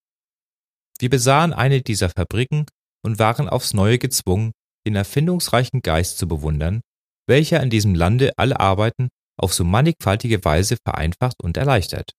Wir 1.00 1.10
besahen 1.10 1.54
eine 1.54 1.82
dieser 1.82 2.10
Fabriken 2.10 2.66
und 3.04 3.20
waren 3.20 3.50
aufs 3.50 3.74
Neue 3.74 3.98
gezwungen, 3.98 4.52
den 4.86 4.96
erfindungsreichen 4.96 5.82
Geist 5.82 6.18
zu 6.18 6.28
bewundern, 6.28 6.82
welcher 7.28 7.62
in 7.62 7.70
diesem 7.70 7.94
Lande 7.94 8.34
alle 8.38 8.60
Arbeiten 8.60 9.10
auf 9.40 9.54
so 9.54 9.64
mannigfaltige 9.64 10.44
Weise 10.44 10.78
vereinfacht 10.84 11.44
und 11.44 11.58
erleichtert. 11.58 12.12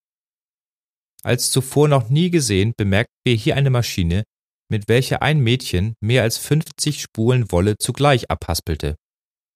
Als 1.23 1.51
zuvor 1.51 1.89
noch 1.89 2.09
nie 2.09 2.31
gesehen, 2.31 2.73
bemerkten 2.77 3.17
wir 3.25 3.35
hier 3.35 3.57
eine 3.57 3.71
Maschine, 3.71 4.25
mit 4.71 4.89
welcher 4.89 5.23
ein 5.23 5.41
Mädchen 5.41 5.95
mehr 6.01 6.23
als 6.23 6.39
50 6.39 7.01
Spulen 7.01 7.51
Wolle 7.51 7.77
zugleich 7.79 8.31
abhaspelte. 8.31 8.97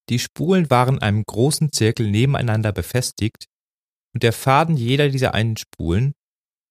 Die 0.09 0.19
Spulen 0.19 0.69
waren 0.69 0.95
in 0.95 1.01
einem 1.01 1.23
großen 1.23 1.71
Zirkel 1.71 2.09
nebeneinander 2.09 2.71
befestigt 2.71 3.45
und 4.13 4.23
der 4.23 4.33
Faden 4.33 4.75
jeder 4.75 5.09
dieser 5.09 5.33
einen 5.33 5.57
Spulen 5.57 6.13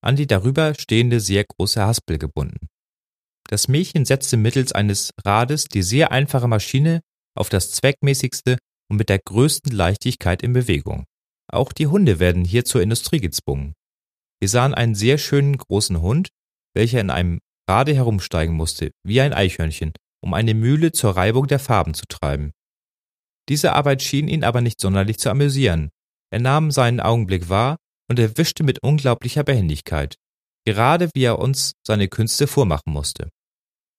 an 0.05 0.16
die 0.16 0.26
darüber 0.26 0.74
stehende 0.74 1.20
sehr 1.20 1.44
große 1.44 1.81
Haspel 1.81 2.18
gebunden. 2.18 2.68
Das 3.48 3.68
Mädchen 3.68 4.05
setzte 4.05 4.37
mittels 4.37 4.72
eines 4.72 5.12
Rades 5.24 5.66
die 5.66 5.83
sehr 5.83 6.11
einfache 6.11 6.48
Maschine 6.48 7.00
auf 7.37 7.48
das 7.48 7.70
zweckmäßigste 7.72 8.59
und 8.90 8.96
mit 8.96 9.09
der 9.09 9.20
größten 9.20 9.72
Leichtigkeit 9.72 10.42
in 10.42 10.52
Bewegung. 10.52 11.05
Auch 11.50 11.72
die 11.72 11.87
Hunde 11.87 12.18
werden 12.18 12.44
hier 12.44 12.64
zur 12.64 12.83
Industrie 12.83 13.20
gezwungen. 13.20 13.74
Wir 14.42 14.48
sahen 14.48 14.74
einen 14.74 14.96
sehr 14.96 15.18
schönen 15.18 15.57
großen 15.57 16.02
Hund, 16.02 16.31
welcher 16.74 17.00
in 17.00 17.11
einem 17.11 17.38
Rade 17.70 17.94
herumsteigen 17.94 18.57
musste, 18.57 18.90
wie 19.07 19.20
ein 19.20 19.33
Eichhörnchen, 19.33 19.92
um 20.20 20.35
eine 20.35 20.52
Mühle 20.55 20.90
zur 20.90 21.12
Reibung 21.12 21.46
der 21.46 21.61
Farben 21.61 21.94
zu 21.94 22.07
treiben. 22.09 22.50
Diese 23.48 23.72
Arbeit 23.72 24.02
schien 24.02 24.26
ihn 24.26 24.42
aber 24.42 24.61
nicht 24.61 24.81
sonderlich 24.81 25.18
zu 25.18 25.31
amüsieren. 25.31 25.90
Er 26.33 26.40
nahm 26.40 26.72
seinen 26.72 26.98
Augenblick 26.98 27.50
wahr 27.50 27.76
und 28.11 28.18
erwischte 28.18 28.64
mit 28.64 28.83
unglaublicher 28.83 29.44
Behendigkeit, 29.44 30.16
gerade 30.66 31.09
wie 31.14 31.22
er 31.22 31.38
uns 31.38 31.74
seine 31.87 32.09
Künste 32.09 32.48
vormachen 32.48 32.92
musste. 32.92 33.28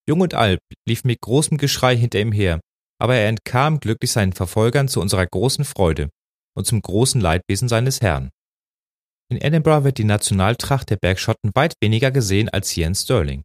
Jung 0.10 0.19
und 0.19 0.34
alt 0.34 0.60
lief 0.86 1.06
mit 1.06 1.21
großem 1.21 1.58
Geschrei 1.58 1.95
hinter 1.95 2.19
ihm 2.19 2.34
her, 2.34 2.60
aber 2.99 3.15
er 3.15 3.29
entkam 3.29 3.79
glücklich 3.79 4.12
seinen 4.12 4.34
Verfolgern 4.34 4.89
zu 4.89 4.99
unserer 4.99 5.25
großen 5.25 5.63
Freude 5.63 6.10
und 6.53 6.67
zum 6.67 6.82
großen 6.82 7.21
Leidwesen 7.21 7.69
seines 7.69 8.01
Herrn. 8.01 8.29
In 9.29 9.38
Edinburgh 9.41 9.83
wird 9.83 9.97
die 9.97 10.03
Nationaltracht 10.03 10.89
der 10.89 10.97
Bergschotten 10.97 11.51
weit 11.55 11.75
weniger 11.81 12.12
gesehen 12.12 12.49
als 12.49 12.69
hier 12.69 12.88
in 12.88 12.95
Stirling, 12.95 13.43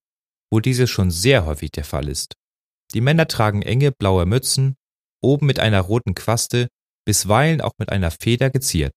wo 0.51 0.61
diese 0.61 0.87
schon 0.87 1.11
sehr 1.11 1.47
häufig 1.47 1.71
der 1.71 1.85
Fall 1.85 2.09
ist. 2.09 2.35
Die 2.95 3.01
Männer 3.01 3.29
tragen 3.29 3.63
enge 3.63 3.93
blaue 3.93 4.27
Mützen, 4.27 4.75
oben 5.23 5.47
mit 5.47 5.59
einer 5.59 5.81
roten 5.81 6.15
Quaste, 6.15 6.69
bisweilen 7.07 7.61
auch 7.61 7.73
mit 7.79 7.91
einer 7.91 8.11
Feder 8.11 8.51
geziert, 8.51 8.93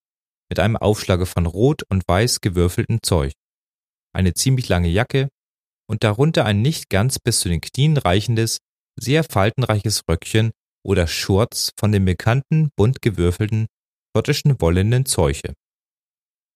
mit 0.49 0.59
einem 0.59 0.77
Aufschlage 0.77 1.25
von 1.25 1.45
rot 1.45 1.83
und 1.89 2.03
weiß 2.07 2.41
gewürfeltem 2.41 2.99
Zeug, 3.01 3.33
eine 4.13 4.33
ziemlich 4.33 4.67
lange 4.69 4.89
Jacke 4.89 5.29
und 5.89 6.03
darunter 6.03 6.45
ein 6.45 6.61
nicht 6.61 6.89
ganz 6.89 7.19
bis 7.19 7.39
zu 7.39 7.49
den 7.49 7.61
Knien 7.61 7.97
reichendes, 7.97 8.57
sehr 8.99 9.23
faltenreiches 9.23 10.03
Röckchen 10.09 10.51
oder 10.85 11.07
Schurz 11.07 11.71
von 11.79 11.91
dem 11.91 12.05
bekannten 12.05 12.69
bunt 12.75 13.01
gewürfelten 13.01 13.67
schottischen 14.15 14.59
wollenen 14.59 15.05
Zeuche. 15.05 15.53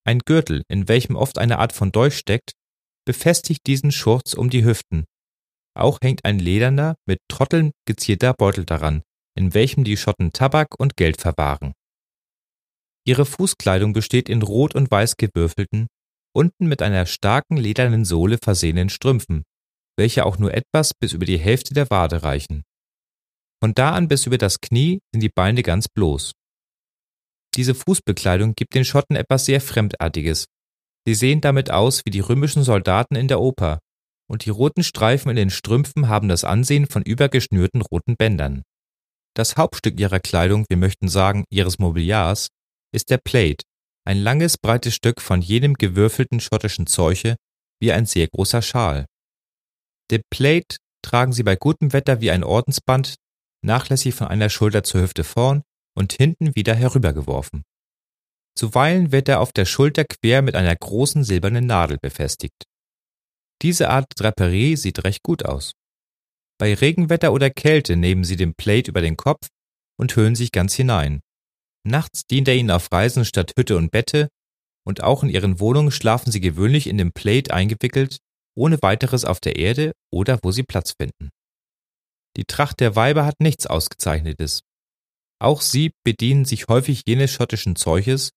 Ein 0.08 0.20
Gürtel, 0.20 0.64
in 0.68 0.88
welchem 0.88 1.16
oft 1.16 1.40
eine 1.40 1.58
Art 1.58 1.74
von 1.74 1.92
Dolch 1.92 2.16
steckt, 2.18 2.54
befestigt 3.06 3.66
diesen 3.66 3.92
Schurz 3.92 4.34
um 4.34 4.52
die 4.52 4.64
Hüften. 4.64 5.06
Auch 5.76 5.98
hängt 6.02 6.24
ein 6.26 6.38
lederner, 6.38 6.96
mit 7.08 7.20
Trotteln 7.28 7.72
gezierter 7.86 8.34
Beutel 8.34 8.66
daran, 8.66 9.02
in 9.36 9.54
welchem 9.54 9.84
die 9.84 9.98
Schotten 9.98 10.32
Tabak 10.32 10.80
und 10.80 10.96
Geld 10.96 11.20
verwahren. 11.20 11.74
Ihre 13.04 13.26
Fußkleidung 13.26 13.94
besteht 13.94 14.30
in 14.30 14.42
rot 14.42 14.76
und 14.76 14.90
weiß 14.90 15.18
gewürfelten, 15.18 15.88
unten 16.36 16.68
mit 16.68 16.82
einer 16.82 17.06
starken 17.08 17.58
ledernen 17.58 18.06
Sohle 18.06 18.38
versehenen 18.44 18.90
Strümpfen, 18.90 19.44
welche 19.98 20.26
auch 20.26 20.38
nur 20.38 20.54
etwas 20.54 20.94
bis 20.94 21.14
über 21.14 21.26
die 21.26 21.40
Hälfte 21.40 21.74
der 21.74 21.90
Wade 21.90 22.24
reichen. 22.24 22.64
Von 23.62 23.74
da 23.74 23.92
an 23.92 24.08
bis 24.08 24.26
über 24.26 24.38
das 24.38 24.60
Knie 24.60 25.00
sind 25.12 25.22
die 25.22 25.30
Beine 25.30 25.64
ganz 25.64 25.88
bloß. 25.88 26.34
Diese 27.56 27.76
Fußbekleidung 27.76 28.54
gibt 28.56 28.76
den 28.76 28.86
Schotten 28.86 29.16
etwas 29.16 29.46
sehr 29.46 29.62
Fremdartiges. 29.62 30.46
Sie 31.08 31.16
sehen 31.16 31.42
damit 31.42 31.72
aus 31.72 32.02
wie 32.06 32.12
die 32.12 32.20
römischen 32.20 32.64
Soldaten 32.64 33.16
in 33.16 33.28
der 33.28 33.40
Oper, 33.40 33.80
und 34.28 34.46
die 34.46 34.50
roten 34.50 34.84
Streifen 34.84 35.30
in 35.30 35.36
den 35.36 35.50
Strümpfen 35.50 36.10
haben 36.10 36.28
das 36.28 36.44
Ansehen 36.44 36.88
von 36.88 37.04
übergeschnürten 37.04 37.82
roten 37.82 38.16
Bändern. 38.18 38.64
Das 39.36 39.56
Hauptstück 39.56 40.00
ihrer 40.00 40.20
Kleidung, 40.20 40.66
wir 40.70 40.78
möchten 40.78 41.08
sagen 41.08 41.46
ihres 41.52 41.78
Mobiliars, 41.78 42.48
ist 42.92 43.10
der 43.10 43.20
Plate, 43.24 43.64
ein 44.06 44.18
langes, 44.18 44.58
breites 44.58 44.96
Stück 44.96 45.22
von 45.22 45.42
jenem 45.42 45.76
gewürfelten 45.76 46.40
schottischen 46.40 46.88
Zeuche 46.88 47.36
wie 47.80 47.92
ein 47.92 48.06
sehr 48.06 48.28
großer 48.28 48.62
Schal. 48.62 49.06
Den 50.12 50.22
Plate 50.32 50.78
tragen 51.04 51.34
sie 51.34 51.44
bei 51.44 51.56
gutem 51.56 51.94
Wetter 51.94 52.22
wie 52.22 52.32
ein 52.32 52.44
Ordensband, 52.44 53.16
nachlässig 53.64 54.16
von 54.16 54.28
einer 54.28 54.50
Schulter 54.50 54.84
zur 54.84 55.02
Hüfte 55.02 55.24
vorn 55.24 55.62
und 55.96 56.14
hinten 56.14 56.56
wieder 56.56 56.76
herübergeworfen. 56.76 57.64
Zuweilen 58.58 59.12
wird 59.12 59.28
er 59.28 59.42
auf 59.42 59.52
der 59.52 59.66
Schulter 59.66 60.06
quer 60.06 60.42
mit 60.42 60.56
einer 60.56 60.76
großen 60.76 61.24
silbernen 61.24 61.66
Nadel 61.66 61.98
befestigt. 62.02 62.66
Diese 63.62 63.90
Art 63.90 64.08
Draperie 64.16 64.76
sieht 64.76 65.04
recht 65.04 65.24
gut 65.24 65.46
aus. 65.46 65.74
Bei 66.58 66.74
Regenwetter 66.74 67.34
oder 67.34 67.50
Kälte 67.50 67.96
nehmen 67.96 68.24
sie 68.24 68.36
den 68.38 68.54
Plate 68.56 68.92
über 68.92 69.02
den 69.02 69.18
Kopf 69.18 69.50
und 69.98 70.16
hüllen 70.16 70.36
sich 70.36 70.52
ganz 70.52 70.74
hinein. 70.74 71.22
Nachts 71.86 72.26
dient 72.26 72.48
er 72.48 72.56
ihnen 72.56 72.72
auf 72.72 72.92
Reisen 72.92 73.26
statt 73.26 73.54
Hütte 73.58 73.78
und 73.78 73.92
Bette, 73.92 74.30
und 74.86 75.04
auch 75.04 75.24
in 75.24 75.30
ihren 75.30 75.60
Wohnungen 75.60 75.92
schlafen 75.92 76.32
sie 76.32 76.40
gewöhnlich 76.40 76.88
in 76.88 76.98
den 76.98 77.12
Plate 77.12 77.54
eingewickelt 77.54 78.20
ohne 78.56 78.82
weiteres 78.82 79.26
auf 79.26 79.40
der 79.40 79.58
Erde 79.58 79.94
oder 80.12 80.40
wo 80.42 80.52
sie 80.52 80.64
Platz 80.64 80.94
finden. 81.00 81.30
Die 82.38 82.46
Tracht 82.46 82.80
der 82.80 82.96
Weiber 82.96 83.26
hat 83.26 83.40
nichts 83.40 83.68
Ausgezeichnetes. 83.68 84.62
Auch 85.46 85.62
sie 85.62 85.92
bedienen 86.04 86.44
sich 86.44 86.70
häufig 86.70 87.04
jenes 87.06 87.30
schottischen 87.30 87.76
Zeuches, 87.76 88.32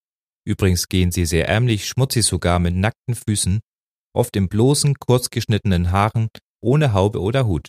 übrigens 0.46 0.88
gehen 0.88 1.10
sie 1.10 1.24
sehr 1.24 1.48
ärmlich, 1.48 1.86
schmutzig 1.86 2.26
sogar 2.26 2.58
mit 2.58 2.74
nackten 2.74 3.14
Füßen, 3.14 3.60
oft 4.14 4.36
in 4.36 4.50
bloßen, 4.50 4.94
kurzgeschnittenen 4.98 5.90
Haaren, 5.90 6.28
ohne 6.62 6.92
Haube 6.92 7.22
oder 7.22 7.46
Hut. 7.46 7.68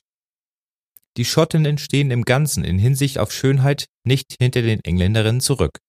Die 1.15 1.23
Schottinnen 1.23 1.77
stehen 1.77 2.11
im 2.11 2.23
Ganzen 2.23 2.65
in 2.65 2.77
Hinsicht 2.79 3.17
auf 3.17 3.31
Schönheit 3.31 3.85
nicht 4.05 4.35
hinter 4.41 4.61
den 4.61 4.83
Engländerinnen 4.83 5.39
zurück. 5.39 5.79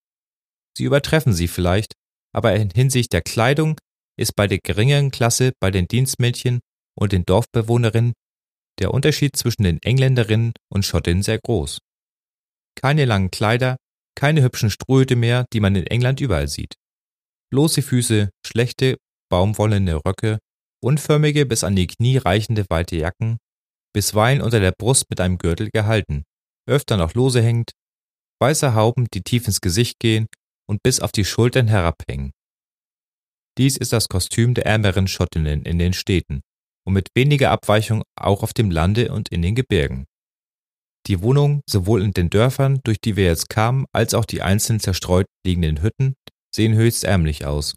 Sie 0.79 0.85
übertreffen 0.85 1.33
sie 1.33 1.49
vielleicht, 1.49 1.95
aber 2.33 2.55
in 2.55 2.71
Hinsicht 2.71 3.13
der 3.13 3.23
Kleidung 3.23 3.81
ist 4.17 4.37
bei 4.37 4.47
der 4.47 4.59
geringeren 4.59 5.11
Klasse 5.11 5.55
bei 5.59 5.73
den 5.73 5.89
Dienstmädchen 5.89 6.61
und 6.97 7.11
den 7.11 7.25
Dorfbewohnerinnen 7.25 8.13
der 8.79 8.95
Unterschied 8.95 9.35
zwischen 9.35 9.65
den 9.65 9.83
Engländerinnen 9.83 10.53
und 10.73 10.85
Schottinnen 10.87 11.25
sehr 11.25 11.41
groß. 11.41 11.81
Keine 12.75 13.05
langen 13.05 13.31
Kleider, 13.31 13.77
keine 14.17 14.43
hübschen 14.43 14.71
Strohhüte 14.71 15.17
mehr, 15.17 15.47
die 15.53 15.61
man 15.61 15.75
in 15.77 15.87
England 15.87 16.21
überall 16.21 16.49
sieht. 16.49 16.75
Bloße 17.51 17.83
Füße, 17.83 18.31
schlechte, 18.47 18.97
baumwollene 19.31 19.97
Röcke, 20.05 20.39
unförmige 20.83 21.47
bis 21.47 21.65
an 21.65 21.77
die 21.77 21.87
Knie 21.87 22.19
reichende 22.19 22.65
weite 22.69 22.97
Jacken, 22.97 23.39
bisweilen 23.93 24.41
unter 24.41 24.61
der 24.61 24.73
Brust 24.73 25.05
mit 25.11 25.21
einem 25.21 25.39
Gürtel 25.39 25.71
gehalten, 25.73 26.25
öfter 26.69 26.97
noch 26.97 27.15
lose 27.15 27.43
hängend, 27.43 27.73
weiße 28.41 28.75
Hauben, 28.75 29.07
die 29.13 29.23
tief 29.23 29.47
ins 29.47 29.61
Gesicht 29.61 29.99
gehen 29.99 30.27
und 30.69 30.83
bis 30.83 31.01
auf 31.01 31.13
die 31.13 31.25
Schultern 31.25 31.69
herabhängen. 31.69 32.33
Dies 33.59 33.77
ist 33.77 33.93
das 33.93 34.09
Kostüm 34.09 34.55
der 34.55 34.67
ärmeren 34.67 35.09
Schottinnen 35.09 35.65
in 35.65 35.79
den 35.79 35.93
Städten, 35.93 36.41
und 36.87 36.95
mit 36.95 37.09
weniger 37.15 37.51
Abweichung 37.51 38.03
auch 38.17 38.43
auf 38.43 38.53
dem 38.53 38.71
Lande 38.71 39.13
und 39.13 39.29
in 39.29 39.43
den 39.43 39.55
Gebirgen. 39.55 40.07
Die 41.07 41.23
Wohnungen 41.23 41.63
sowohl 41.69 42.03
in 42.03 42.13
den 42.13 42.31
Dörfern, 42.31 42.81
durch 42.85 43.01
die 43.01 43.17
wir 43.17 43.25
jetzt 43.25 43.49
kamen, 43.49 43.87
als 43.93 44.15
auch 44.15 44.25
die 44.25 44.43
einzeln 44.43 44.81
zerstreut 44.81 45.27
liegenden 45.47 45.83
Hütten 45.83 46.15
sehen 46.55 46.75
höchst 46.75 47.05
ärmlich 47.05 47.47
aus. 47.47 47.75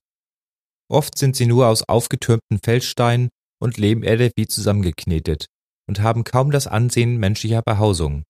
Oft 0.92 1.18
sind 1.18 1.36
sie 1.36 1.46
nur 1.46 1.68
aus 1.68 1.84
aufgetürmten 1.84 2.60
Felssteinen 2.64 3.30
und 3.62 3.78
Lehmerde 3.78 4.32
wie 4.36 4.48
zusammengeknetet 4.48 5.48
und 5.88 6.02
haben 6.02 6.24
kaum 6.24 6.52
das 6.52 6.68
Ansehen 6.68 7.18
menschlicher 7.18 7.62
Behausung. 7.62 8.24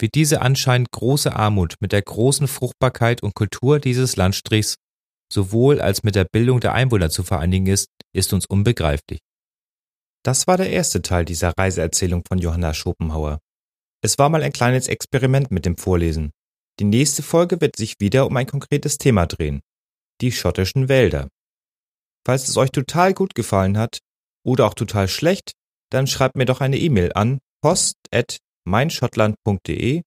Wie 0.00 0.08
diese 0.08 0.42
anscheinend 0.42 0.90
große 0.92 1.34
Armut 1.34 1.74
mit 1.80 1.92
der 1.92 2.02
großen 2.02 2.46
Fruchtbarkeit 2.46 3.22
und 3.22 3.34
Kultur 3.34 3.80
dieses 3.80 4.16
Landstrichs 4.16 4.76
sowohl 5.32 5.80
als 5.80 6.02
mit 6.02 6.14
der 6.14 6.24
Bildung 6.24 6.60
der 6.60 6.72
Einwohner 6.72 7.10
zu 7.10 7.22
vereinigen 7.22 7.66
ist, 7.66 7.88
ist 8.14 8.32
uns 8.32 8.46
unbegreiflich. 8.46 9.20
Das 10.24 10.46
war 10.46 10.56
der 10.56 10.70
erste 10.70 11.02
Teil 11.02 11.24
dieser 11.24 11.52
Reiseerzählung 11.56 12.22
von 12.26 12.38
Johanna 12.38 12.74
Schopenhauer. 12.74 13.38
Es 14.02 14.18
war 14.18 14.28
mal 14.28 14.42
ein 14.42 14.52
kleines 14.52 14.88
Experiment 14.88 15.50
mit 15.50 15.64
dem 15.66 15.76
Vorlesen. 15.76 16.30
Die 16.78 16.84
nächste 16.84 17.24
Folge 17.24 17.60
wird 17.60 17.74
sich 17.76 17.94
wieder 17.98 18.26
um 18.26 18.36
ein 18.36 18.46
konkretes 18.46 18.98
Thema 18.98 19.26
drehen. 19.26 19.60
Die 20.20 20.30
schottischen 20.30 20.88
Wälder. 20.88 21.26
Falls 22.24 22.48
es 22.48 22.56
euch 22.56 22.70
total 22.70 23.12
gut 23.14 23.34
gefallen 23.34 23.76
hat 23.76 23.98
oder 24.44 24.66
auch 24.66 24.74
total 24.74 25.08
schlecht, 25.08 25.50
dann 25.90 26.06
schreibt 26.06 26.36
mir 26.36 26.44
doch 26.44 26.60
eine 26.60 26.78
E-Mail 26.78 27.12
an 27.14 27.40
post@meinschottland.de 27.62 30.02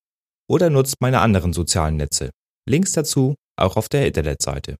oder 0.47 0.69
nutzt 0.69 1.01
meine 1.01 1.19
anderen 1.19 1.51
sozialen 1.51 1.97
Netze. 1.97 2.29
Links 2.69 2.93
dazu 2.93 3.35
auch 3.57 3.75
auf 3.75 3.89
der 3.89 4.07
Internetseite. 4.07 4.77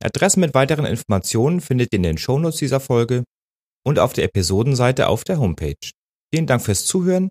Adressen 0.00 0.38
mit 0.40 0.54
weiteren 0.54 0.86
Informationen 0.86 1.60
findet 1.60 1.92
ihr 1.92 1.96
in 1.96 2.04
den 2.04 2.18
Shownotes 2.18 2.58
dieser 2.58 2.78
Folge 2.78 3.24
und 3.84 3.98
auf 3.98 4.12
der 4.12 4.22
Episodenseite 4.24 5.08
auf 5.08 5.24
der 5.24 5.40
Homepage. 5.40 5.74
Vielen 6.32 6.46
Dank 6.46 6.62
fürs 6.62 6.86
Zuhören 6.86 7.30